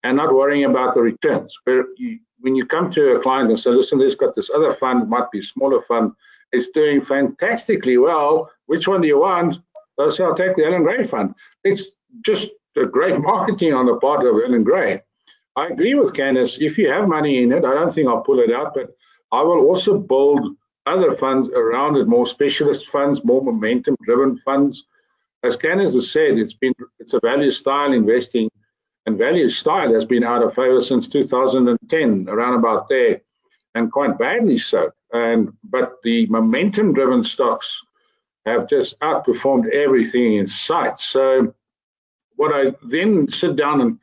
[0.03, 1.55] and not worrying about the returns.
[1.65, 4.73] But you, when you come to a client and say, listen, this got this other
[4.73, 6.13] fund, might be smaller fund,
[6.53, 8.51] it's doing fantastically well.
[8.67, 9.59] Which one do you want?
[10.11, 11.35] Say, I'll take the Allan Gray fund.
[11.63, 11.85] It's
[12.25, 15.03] just a great marketing on the part of Allan Gray.
[15.57, 16.59] I agree with Candice.
[16.61, 18.97] If you have money in it, I don't think I'll pull it out, but
[19.31, 24.87] I will also build other funds around it, more specialist funds, more momentum driven funds.
[25.43, 28.51] As Candice has said, it's been it's a value style investing,
[29.07, 33.21] and value style has been out of favor since 2010, around about there,
[33.75, 34.91] and quite badly so.
[35.13, 37.81] And but the momentum driven stocks
[38.47, 40.99] have just outperformed everything in sight.
[40.99, 41.55] So
[42.37, 43.99] what I then sit down and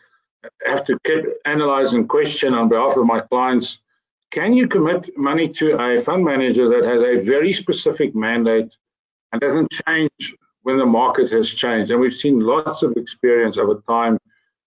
[0.66, 3.80] have to keep analyze and question on behalf of my clients.
[4.32, 8.76] Can you commit money to a fund manager that has a very specific mandate
[9.32, 11.92] and doesn't change when the market has changed?
[11.92, 14.18] And we've seen lots of experience over time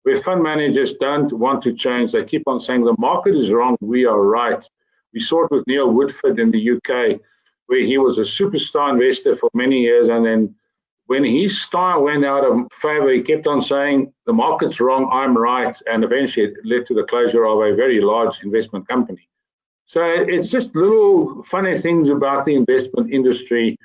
[0.03, 2.13] where fund managers don't want to change.
[2.13, 4.65] They keep on saying the market is wrong, we are right.
[5.13, 7.21] We saw it with Neil Woodford in the UK,
[7.67, 10.55] where he was a superstar investor for many years and then
[11.11, 15.37] when his style went out of favor, he kept on saying, the market's wrong, I'm
[15.37, 19.29] right, and eventually it led to the closure of a very large investment company.
[19.87, 23.77] So it's just little funny things about the investment industry,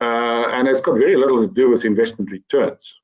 [0.00, 3.00] uh, and it's got very little to do with investment returns.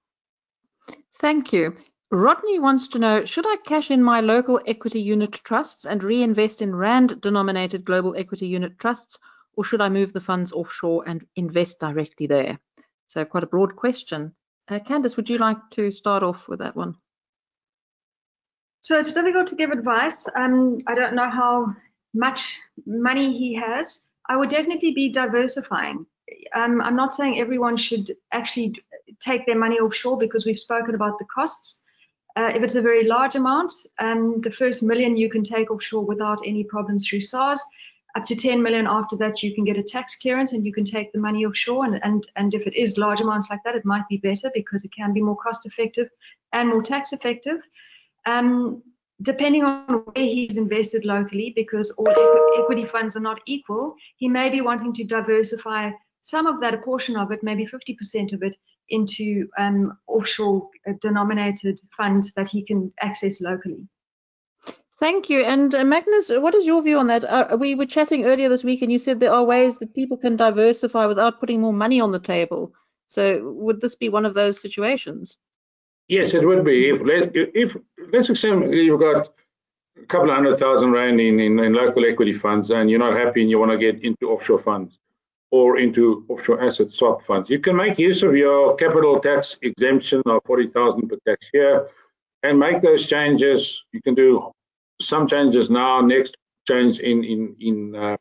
[1.14, 1.74] Thank you.
[2.10, 6.62] Rodney wants to know, should I cash in my local equity unit trusts and reinvest
[6.62, 9.18] in RAND denominated global equity unit trusts,
[9.54, 12.60] or should I move the funds offshore and invest directly there?
[13.08, 14.34] So quite a broad question.
[14.68, 16.94] Uh, Candice, would you like to start off with that one?
[18.82, 20.28] So it's difficult to give advice.
[20.36, 21.74] Um, I don't know how
[22.14, 24.02] much money he has.
[24.28, 26.06] I would definitely be diversifying.
[26.54, 28.74] um, I'm not saying everyone should actually
[29.20, 31.82] take their money offshore because we've spoken about the costs.
[32.36, 36.04] Uh, if it's a very large amount, um, the first million you can take offshore
[36.04, 37.60] without any problems through SARS.
[38.14, 40.84] Up to 10 million after that, you can get a tax clearance and you can
[40.84, 41.86] take the money offshore.
[41.86, 44.84] And, and, and if it is large amounts like that, it might be better because
[44.84, 46.08] it can be more cost effective
[46.52, 47.60] and more tax effective.
[48.26, 48.82] Um,
[49.22, 52.08] depending on where he's invested locally, because all
[52.58, 56.78] equity funds are not equal, he may be wanting to diversify some of that, a
[56.78, 58.56] portion of it, maybe 50% of it,
[58.90, 63.86] into um, offshore uh, denominated funds that he can access locally.
[64.98, 65.44] Thank you.
[65.44, 67.24] And uh, Magnus, what is your view on that?
[67.24, 70.16] Uh, we were chatting earlier this week, and you said there are ways that people
[70.16, 72.72] can diversify without putting more money on the table.
[73.06, 75.36] So, would this be one of those situations?
[76.08, 76.88] Yes, it would be.
[76.88, 77.76] If if
[78.12, 79.28] let's assume you've got
[80.02, 83.16] a couple of hundred thousand rand in, in, in local equity funds, and you're not
[83.16, 84.98] happy, and you want to get into offshore funds
[85.56, 87.48] or into offshore asset swap funds.
[87.48, 91.88] You can make use of your capital tax exemption of 40,000 per tax year
[92.42, 93.84] and make those changes.
[93.92, 94.50] You can do
[95.00, 96.36] some changes now, next
[96.68, 98.16] change in, in, in uh,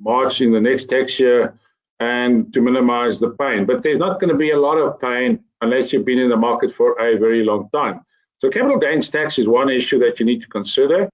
[0.00, 1.58] March in the next tax year
[2.00, 3.66] and to minimize the pain.
[3.66, 6.36] But there's not going to be a lot of pain unless you've been in the
[6.36, 8.00] market for a very long time.
[8.38, 11.10] So capital gains tax is one issue that you need to consider.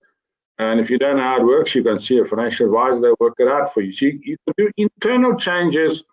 [0.59, 3.17] And if you don't know how it works, you can see a financial advisor, they'll
[3.19, 3.93] work it out for you.
[3.93, 6.05] So you, you can do internal changes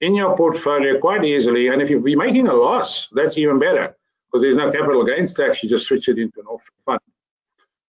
[0.00, 1.68] in your portfolio quite easily.
[1.68, 5.34] And if you'll be making a loss, that's even better because there's no capital gains
[5.34, 5.62] tax.
[5.62, 7.00] You just switch it into an offshore fund.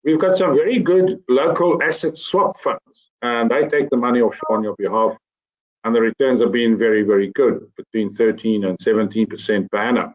[0.03, 4.57] We've got some very good local asset swap funds, and they take the money offshore
[4.57, 5.17] on your behalf.
[5.83, 10.13] And the returns have been very, very good, between 13 and 17% per annum.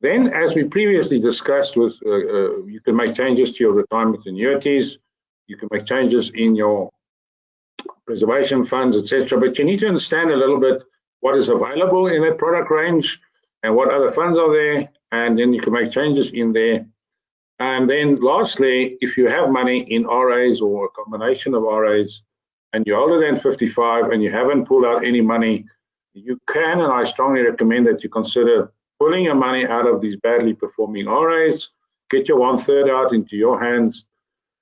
[0.00, 4.26] Then, as we previously discussed, with uh, uh, you can make changes to your retirement
[4.26, 4.98] annuities,
[5.46, 6.90] you can make changes in your
[8.06, 9.40] preservation funds, etc.
[9.40, 10.82] But you need to understand a little bit
[11.20, 13.18] what is available in that product range
[13.62, 16.86] and what other funds are there, and then you can make changes in there.
[17.58, 22.22] And then lastly, if you have money in RAs or a combination of RAs
[22.74, 25.64] and you're older than 55 and you haven't pulled out any money,
[26.12, 30.16] you can, and I strongly recommend that you consider pulling your money out of these
[30.16, 31.68] badly performing RAs,
[32.10, 34.06] get your one third out into your hands,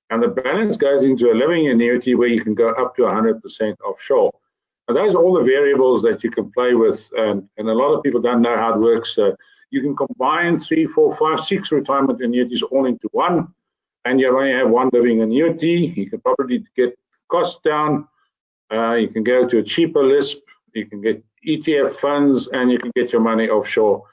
[0.09, 3.75] and the balance goes into a living annuity where you can go up to 100%
[3.81, 4.31] offshore.
[4.87, 7.93] And those are all the variables that you can play with, and, and a lot
[7.93, 9.17] of people don't know how it works.
[9.17, 9.31] Uh,
[9.71, 13.47] you can combine three, four, five, six retirement annuities all into one,
[14.05, 15.93] and you only have one living annuity.
[15.95, 16.97] You can probably get
[17.29, 18.07] costs down.
[18.71, 20.37] Uh, you can go to a cheaper LISP.
[20.73, 24.03] You can get ETF funds, and you can get your money offshore.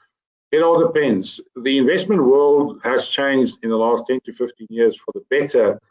[0.53, 1.41] It all depends.
[1.55, 5.81] The investment world has changed in the last 10 to 15 years for the better,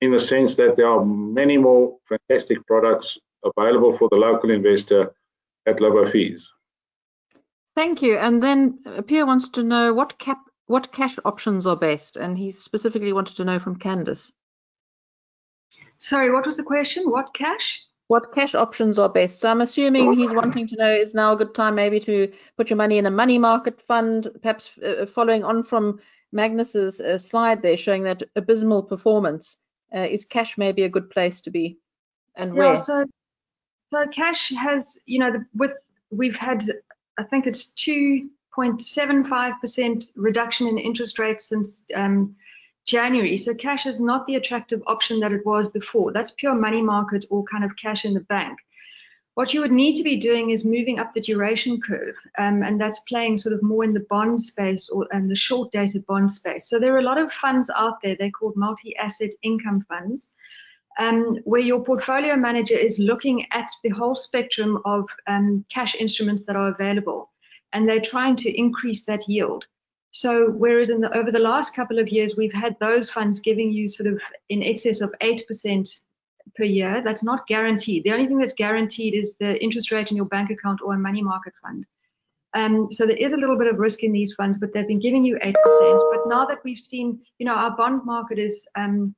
[0.00, 5.12] in the sense that there are many more fantastic products available for the local investor
[5.66, 6.48] at lower fees.
[7.74, 8.16] Thank you.
[8.16, 12.38] And then uh, Pierre wants to know what cap what cash options are best, and
[12.38, 14.32] he specifically wanted to know from Candice.
[15.98, 17.10] Sorry, what was the question?
[17.10, 17.85] What cash?
[18.08, 19.40] What cash options are best.
[19.40, 22.70] So I'm assuming he's wanting to know is now a good time maybe to put
[22.70, 26.00] your money in a money market fund, perhaps uh, uh following on from
[26.32, 29.56] Magnus's uh, slide there showing that abysmal performance.
[29.94, 31.78] Uh, is cash maybe a good place to be,
[32.34, 32.76] and yeah, where?
[32.76, 33.06] So,
[33.92, 35.70] so cash has, you know, the, with
[36.10, 36.64] we've had,
[37.18, 42.34] I think it's 2.75% reduction in interest rates since um,
[42.86, 43.36] January.
[43.36, 46.12] So cash is not the attractive option that it was before.
[46.12, 48.58] That's pure money market or kind of cash in the bank.
[49.34, 52.80] What you would need to be doing is moving up the duration curve, um, and
[52.80, 56.32] that's playing sort of more in the bond space or and the short dated bond
[56.32, 56.70] space.
[56.70, 58.16] So there are a lot of funds out there.
[58.16, 60.34] They're called multi-asset income funds,
[60.98, 66.44] um, where your portfolio manager is looking at the whole spectrum of um, cash instruments
[66.46, 67.30] that are available,
[67.74, 69.66] and they're trying to increase that yield.
[70.20, 73.70] So whereas in the, over the last couple of years, we've had those funds giving
[73.72, 76.04] you sort of in excess of 8%
[76.56, 78.04] per year, that's not guaranteed.
[78.04, 80.98] The only thing that's guaranteed is the interest rate in your bank account or a
[80.98, 81.86] money market fund.
[82.54, 85.00] Um, so there is a little bit of risk in these funds, but they've been
[85.00, 85.54] giving you 8%.
[86.10, 89.14] But now that we've seen, you know, our bond market is um,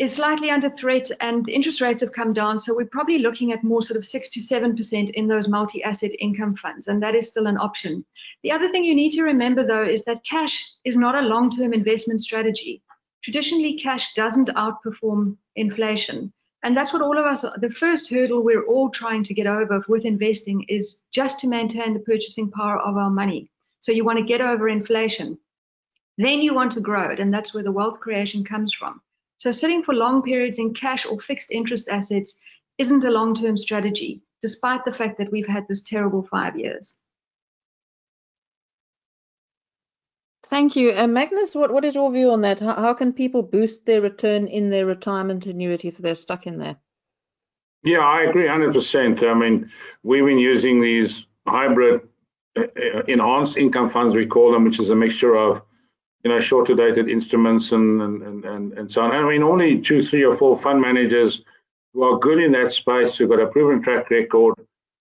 [0.00, 2.58] is slightly under threat and interest rates have come down.
[2.58, 6.56] So we're probably looking at more sort of six to 7% in those multi-asset income
[6.56, 6.88] funds.
[6.88, 8.02] And that is still an option.
[8.42, 11.74] The other thing you need to remember though, is that cash is not a long-term
[11.74, 12.82] investment strategy.
[13.22, 16.32] Traditionally, cash doesn't outperform inflation.
[16.62, 19.84] And that's what all of us, the first hurdle we're all trying to get over
[19.86, 23.50] with investing is just to maintain the purchasing power of our money.
[23.80, 25.38] So you want to get over inflation.
[26.16, 27.20] Then you want to grow it.
[27.20, 29.02] And that's where the wealth creation comes from.
[29.40, 32.38] So sitting for long periods in cash or fixed interest assets
[32.76, 36.94] isn't a long-term strategy, despite the fact that we've had this terrible five years.
[40.44, 40.92] Thank you.
[40.92, 42.60] Uh, Magnus, what, what is your view on that?
[42.60, 46.58] How, how can people boost their return in their retirement annuity if they're stuck in
[46.58, 46.76] there?
[47.82, 49.22] Yeah, I agree 100%.
[49.22, 49.70] I mean,
[50.02, 52.02] we've been using these hybrid
[52.58, 55.62] uh, uh, enhanced income funds, we call them, which is a mixture of,
[56.24, 59.12] you know, shorter dated instruments and, and, and, and so on.
[59.12, 61.42] I mean, only two, three or four fund managers
[61.92, 64.54] who are good in that space, who've got a proven track record,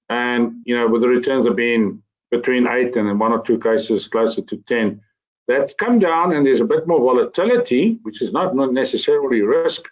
[0.09, 2.01] and, you know, with the returns have been
[2.32, 5.01] between eight and in one or two cases closer to 10
[5.49, 9.89] that's come down and there's a bit more volatility, which is not, not necessarily risk,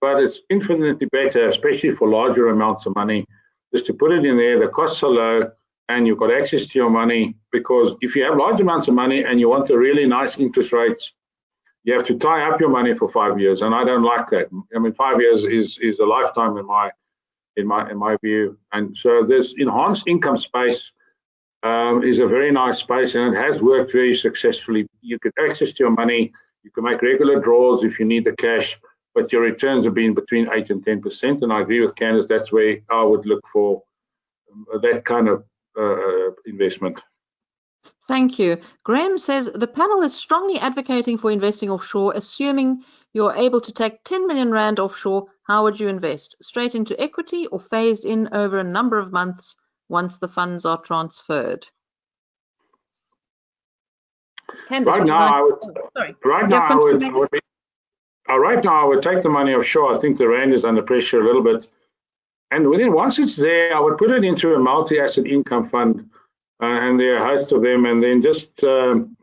[0.00, 3.24] but it's infinitely better, especially for larger amounts of money,
[3.72, 4.58] just to put it in there.
[4.58, 5.50] The costs are low
[5.90, 9.24] and you've got access to your money because if you have large amounts of money
[9.24, 11.14] and you want a really nice interest rates,
[11.84, 14.48] you have to tie up your money for five years, and I don't like that.
[14.74, 16.90] I mean, five years is is a lifetime in my
[17.56, 18.58] in my in my view.
[18.72, 20.92] And so this enhanced income space
[21.62, 24.86] um, is a very nice space and it has worked very successfully.
[25.02, 26.32] You get access to your money,
[26.62, 28.78] you can make regular draws if you need the cash,
[29.14, 31.42] but your returns have been between 8 and 10%.
[31.42, 33.82] And I agree with Candice, that's where I would look for
[34.50, 35.44] um, that kind of
[36.46, 37.00] investment.
[38.08, 38.58] Thank you.
[38.82, 44.02] Graham says the panel is strongly advocating for investing offshore, assuming you're able to take
[44.04, 45.26] 10 million Rand offshore.
[45.44, 46.36] How would you invest?
[46.42, 49.54] Straight into equity or phased in over a number of months
[49.88, 51.66] once the funds are transferred?
[54.70, 56.16] Right now, I would, oh, sorry.
[56.24, 57.40] Right now, I would, I would be,
[58.28, 59.96] uh, right now, I would take the money offshore.
[59.96, 61.68] I think the rand is under pressure a little bit,
[62.50, 66.10] and within once it's there, I would put it into a multi-asset income fund,
[66.62, 69.16] uh, and there are a host of them, and then just um,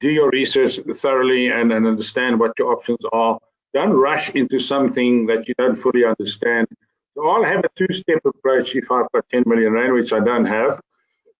[0.00, 3.38] do your research thoroughly and, and understand what your options are.
[3.74, 6.66] Don't rush into something that you don't fully understand.
[7.14, 10.44] So I'll have a two-step approach if I've got 10 million rand, which I don't
[10.44, 10.80] have.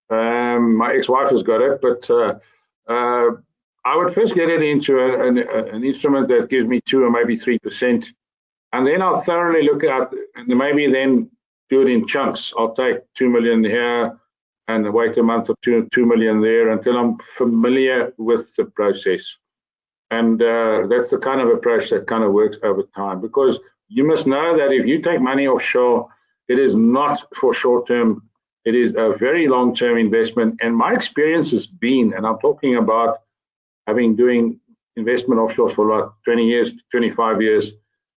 [0.08, 2.38] Um, my ex-wife has got it, but uh,
[2.88, 3.30] uh,
[3.84, 7.10] I would first get it into a, an, an, instrument that gives me two or
[7.10, 8.06] maybe three percent,
[8.72, 11.30] and then I'll thoroughly look at and maybe then
[11.68, 12.52] do it in chunks.
[12.56, 14.18] I'll take two million here
[14.68, 19.36] and wait a month or two two million there until I'm familiar with the process.
[20.10, 23.58] And uh, that's the kind of approach that kind of works over time because
[23.88, 26.08] you must know that if you take money offshore,
[26.48, 28.22] it is not for short term.
[28.64, 30.58] It is a very long term investment.
[30.60, 33.22] And my experience has been, and I'm talking about
[33.86, 34.60] having doing
[34.96, 37.72] investment offshore for like 20 years, 25 years,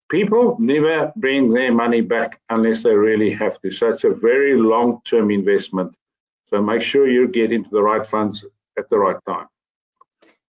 [0.09, 3.71] people never bring their money back unless they really have to.
[3.71, 5.95] So it's a very long term investment.
[6.47, 8.45] So make sure you get into the right funds
[8.79, 9.47] at the right time.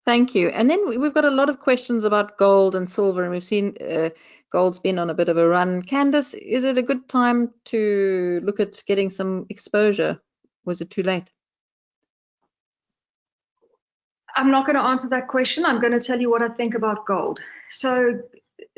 [0.06, 0.50] Thank you.
[0.50, 3.76] And then we've got a lot of questions about gold and silver, and we've seen
[3.82, 4.10] uh,
[4.52, 5.82] gold's been on a bit of a run.
[5.82, 10.22] Candice, is it a good time to look at getting some exposure?
[10.64, 11.32] Was it too late?
[14.36, 15.66] I'm not going to answer that question.
[15.66, 17.40] I'm going to tell you what I think about gold.
[17.70, 18.20] So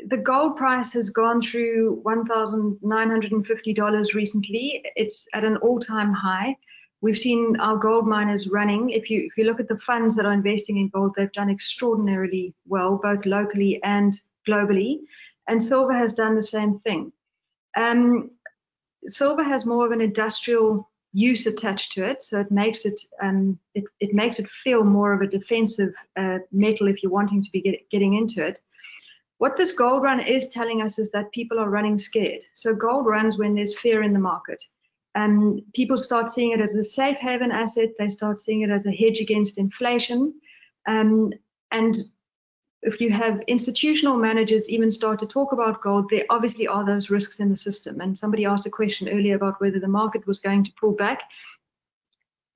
[0.06, 4.84] the gold price has gone through $1,950 recently.
[4.94, 6.56] It's at an all-time high.
[7.00, 8.90] We've seen our gold miners running.
[8.90, 11.50] If you if you look at the funds that are investing in gold, they've done
[11.50, 15.00] extraordinarily well, both locally and globally
[15.48, 17.10] and silver has done the same thing.
[17.76, 18.30] Um,
[19.06, 23.58] silver has more of an industrial use attached to it, so it makes it um,
[23.74, 27.50] it, it, makes it feel more of a defensive uh, metal if you're wanting to
[27.50, 28.60] be get, getting into it.
[29.38, 32.42] What this gold run is telling us is that people are running scared.
[32.54, 34.62] So gold runs when there's fear in the market.
[35.14, 37.90] And people start seeing it as a safe haven asset.
[37.98, 40.34] They start seeing it as a hedge against inflation.
[40.86, 41.32] Um,
[41.70, 41.96] and
[42.82, 47.10] if you have institutional managers even start to talk about gold, there obviously are those
[47.10, 48.00] risks in the system.
[48.00, 51.22] And somebody asked a question earlier about whether the market was going to pull back.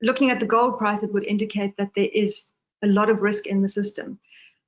[0.00, 2.48] Looking at the gold price, it would indicate that there is
[2.82, 4.18] a lot of risk in the system.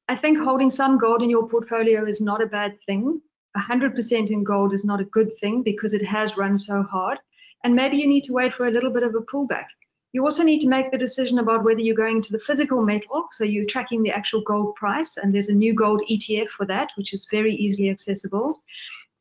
[0.06, 3.22] I think holding some gold in your portfolio is not a bad thing.
[3.56, 7.18] 100% in gold is not a good thing because it has run so hard.
[7.62, 9.64] And maybe you need to wait for a little bit of a pullback.
[10.12, 13.28] You also need to make the decision about whether you're going to the physical metal,
[13.32, 16.90] so you're tracking the actual gold price, and there's a new gold ETF for that,
[16.96, 18.62] which is very easily accessible.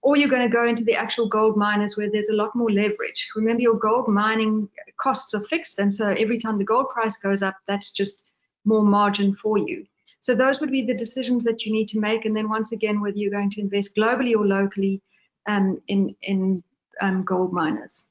[0.02, 2.70] Or you're going to go into the actual gold miners where there's a lot more
[2.70, 3.30] leverage.
[3.38, 4.70] Remember, your gold mining
[5.02, 8.26] costs are fixed, and so every time the gold price goes up, that's just
[8.66, 9.88] more margin for you.
[10.24, 12.24] So those would be the decisions that you need to make.
[12.24, 15.02] And then once again, whether you're going to invest globally or locally
[15.50, 16.64] um, in in
[17.02, 18.10] um, gold miners.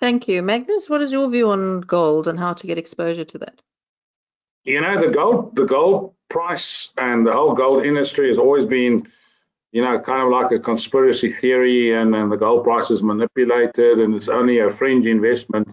[0.00, 0.42] Thank you.
[0.42, 3.62] Magnus, what is your view on gold and how to get exposure to that?
[4.64, 9.08] You know, the gold, the gold price and the whole gold industry has always been
[9.70, 13.98] you know, kind of like a conspiracy theory and, and the gold price is manipulated
[13.98, 15.66] and it's only a fringe investment.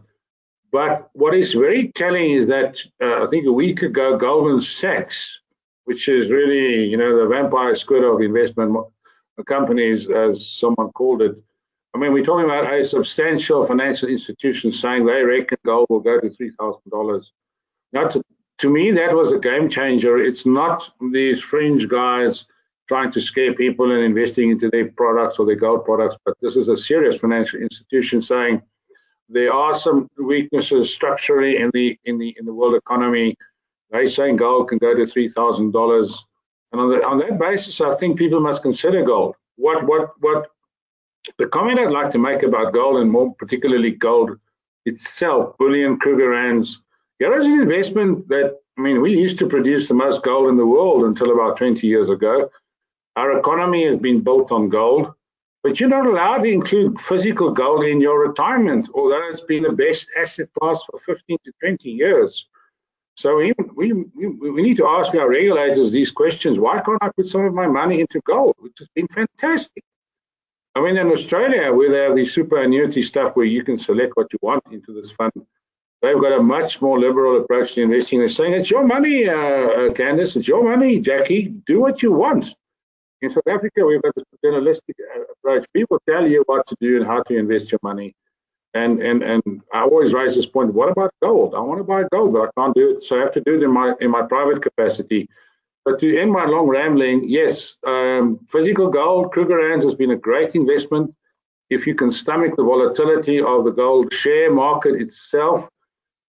[0.71, 5.39] But what is very telling is that uh, I think a week ago, Goldman Sachs,
[5.85, 8.77] which is really, you know, the vampire squid of investment
[9.45, 11.35] companies, as someone called it.
[11.95, 16.19] I mean, we're talking about a substantial financial institution saying they reckon gold will go
[16.19, 17.25] to $3,000.
[17.93, 18.21] Now, to,
[18.59, 20.17] to me, that was a game changer.
[20.19, 22.45] It's not these fringe guys
[22.87, 26.55] trying to scare people and investing into their products or their gold products, but this
[26.55, 28.61] is a serious financial institution saying
[29.29, 33.35] there are some weaknesses structurally in the in the in the world economy.
[33.91, 36.25] They're saying gold can go to three thousand dollars,
[36.71, 39.35] and on, the, on that basis, I think people must consider gold.
[39.55, 40.47] What what what
[41.37, 44.37] the comment I'd like to make about gold, and more particularly gold
[44.85, 46.77] itself, bullion, Krugerrands,
[47.19, 50.65] is an investment that I mean we used to produce the most gold in the
[50.65, 52.49] world until about 20 years ago.
[53.15, 55.13] Our economy has been built on gold,
[55.63, 59.71] but you're not allowed to include physical gold in your retirement, although it's been the
[59.71, 62.47] best asset class for 15 to 20 years.
[63.17, 66.57] So we, we, we need to ask our regulators these questions.
[66.57, 69.83] Why can't I put some of my money into gold, which has been fantastic?
[70.75, 74.15] I mean, in Australia, where they have the super annuity stuff where you can select
[74.15, 75.33] what you want into this fund,
[76.01, 78.19] they've got a much more liberal approach to investing.
[78.19, 82.13] They're saying, it's your money, uh, uh, Candice, it's your money, Jackie, do what you
[82.13, 82.55] want.
[83.21, 84.95] In South Africa, we've got this paternalistic
[85.31, 85.65] approach.
[85.73, 88.15] People tell you what to do and how to invest your money.
[88.73, 89.43] And and and
[89.73, 90.73] I always raise this point.
[90.73, 91.55] What about gold?
[91.55, 93.03] I want to buy gold, but I can't do it.
[93.03, 95.27] So I have to do it in my in my private capacity.
[95.85, 100.53] But to end my long rambling, yes, um, physical gold, Krugerrands has been a great
[100.53, 101.13] investment.
[101.69, 105.67] If you can stomach the volatility of the gold share market itself,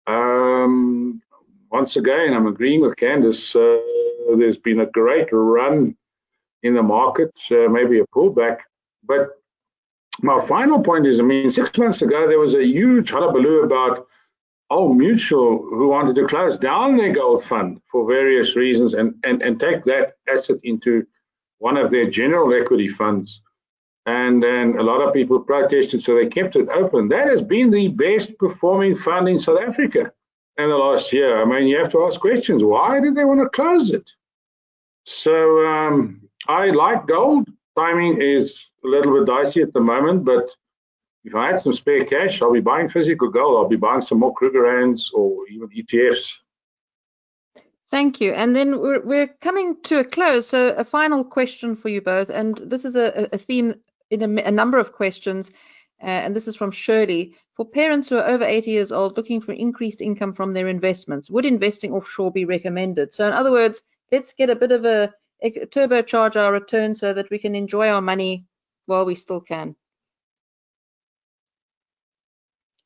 [0.07, 1.23] um,
[1.71, 3.57] once again, I'm agreeing with Candice.
[3.57, 5.97] Uh, there's been a great run
[6.63, 8.61] in the market, uh, maybe a pullback.
[9.05, 9.29] But
[10.23, 14.07] my final point is, I mean, six months ago, there was a huge hullabaloo about
[14.71, 19.43] Old Mutual who wanted to close down their gold fund for various reasons and, and,
[19.43, 21.07] and take that asset into
[21.59, 23.43] one of their general equity funds.
[24.07, 27.09] And then a lot of people protested, so they kept it open.
[27.09, 30.13] That has been the best performing fund in South Africa
[30.59, 31.43] in the last year.
[31.43, 32.63] I mean, you have to ask questions.
[32.63, 34.09] Why did they want to close it?
[35.05, 37.49] So um, I like gold.
[37.77, 40.49] Timing is a little bit dicey at the moment, but
[41.25, 43.57] if I had some spare cash, I'll be buying physical gold.
[43.57, 46.39] I'll be buying some more Krugerrands or even ETFs.
[47.91, 48.33] Thank you.
[48.33, 50.49] And then we're, we're coming to a close.
[50.49, 53.75] So a final question for you both, and this is a, a theme
[54.11, 55.51] in a, a, number of questions,
[56.03, 57.35] uh, and this is from Shirley.
[57.55, 61.31] For parents who are over 80 years old looking for increased income from their investments,
[61.31, 63.15] would investing offshore be recommended?
[63.15, 63.83] So in other words,
[64.13, 65.13] let's get a bit of a
[65.45, 68.47] turbocharge our return so that we can enjoy our money
[68.87, 69.77] while we still can.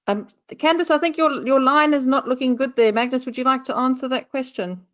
[0.07, 2.93] Um, Candice, I think your your line is not looking good there.
[2.93, 4.85] Magnus, would you like to answer that question?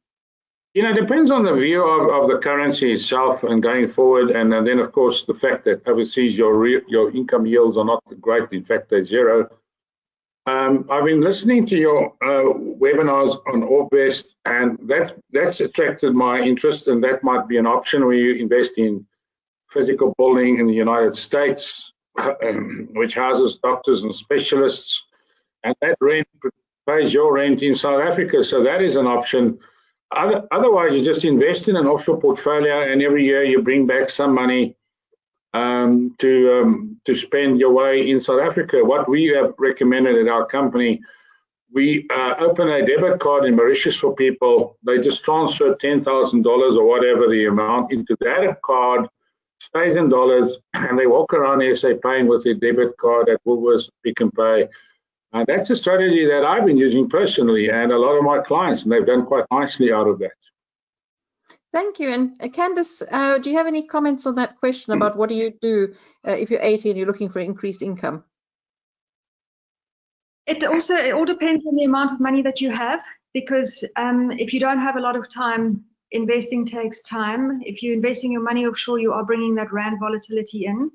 [0.75, 4.31] You know, it depends on the view of, of the currency itself and going forward,
[4.31, 7.85] and, and then of course the fact that overseas your re, your income yields are
[7.85, 8.53] not great.
[8.53, 9.49] In fact, they're zero.
[10.45, 12.53] Um, I've been listening to your uh,
[12.85, 18.07] webinars on Orbvest, and that's that's attracted my interest, and that might be an option
[18.07, 19.05] where you invest in
[19.69, 25.05] physical building in the United States, um, which houses doctors and specialists,
[25.65, 26.29] and that rent
[26.87, 28.45] pays your rent in South Africa.
[28.45, 29.59] So that is an option.
[30.13, 34.09] Other, otherwise, you just invest in an offshore portfolio, and every year you bring back
[34.09, 34.77] some money
[35.55, 38.85] um, to um, to spend your way in South Africa.
[38.85, 41.01] What we have recommended at our company,
[41.73, 44.79] we uh, open a debit card in Mauritius for people.
[44.85, 49.09] They just transfer ten thousand dollars or whatever the amount into that card,
[49.61, 53.91] stays in dollars, and they walk around SA paying with their debit card at Woolworths,
[54.05, 54.69] Pick and Pay.
[55.33, 58.85] Uh, that's a strategy that I've been using personally, and a lot of my clients,
[58.85, 60.33] and they've done quite nicely out of that.
[61.73, 62.09] Thank you.
[62.09, 65.35] And uh, Candice, uh, do you have any comments on that question about what do
[65.35, 65.95] you do
[66.27, 68.25] uh, if you're 80 and you're looking for increased income?
[70.47, 73.01] It also it all depends on the amount of money that you have
[73.35, 77.61] because um, if you don't have a lot of time, investing takes time.
[77.63, 80.91] If you're investing your money offshore, you are bringing that rand volatility in,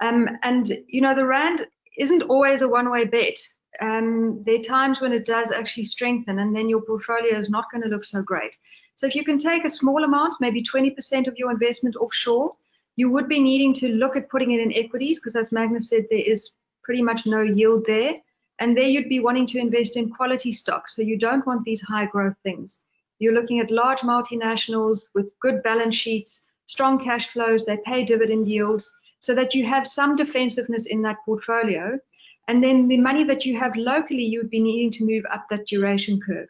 [0.00, 3.38] um, and you know the rand isn't always a one-way bet.
[3.80, 7.70] Um, there are times when it does actually strengthen, and then your portfolio is not
[7.70, 8.54] going to look so great.
[8.94, 12.56] So if you can take a small amount, maybe 20% of your investment offshore,
[12.96, 16.06] you would be needing to look at putting it in equities because as Magnus said,
[16.10, 18.16] there is pretty much no yield there.
[18.60, 20.96] And there you'd be wanting to invest in quality stocks.
[20.96, 22.80] So you don't want these high growth things.
[23.20, 28.48] You're looking at large multinationals with good balance sheets, strong cash flows, they pay dividend
[28.48, 28.88] yields,
[29.20, 31.98] so that you have some defensiveness in that portfolio.
[32.46, 35.46] And then the money that you have locally, you would be needing to move up
[35.50, 36.48] that duration curve.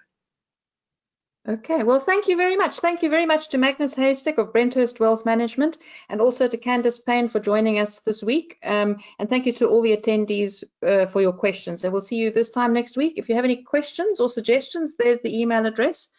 [1.49, 2.78] Okay, well, thank you very much.
[2.80, 5.78] Thank you very much to Magnus Heystek of Brenthurst Wealth Management
[6.11, 8.59] and also to Candice Paine for joining us this week.
[8.62, 11.84] Um, and thank you to all the attendees uh, for your questions.
[11.84, 13.14] And we'll see you this time next week.
[13.16, 16.11] If you have any questions or suggestions, there's the email address.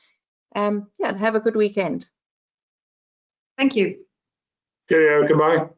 [0.56, 2.10] Um, yeah, and have a good weekend.
[3.56, 4.06] Thank you.
[4.90, 5.70] Cheerio, goodbye.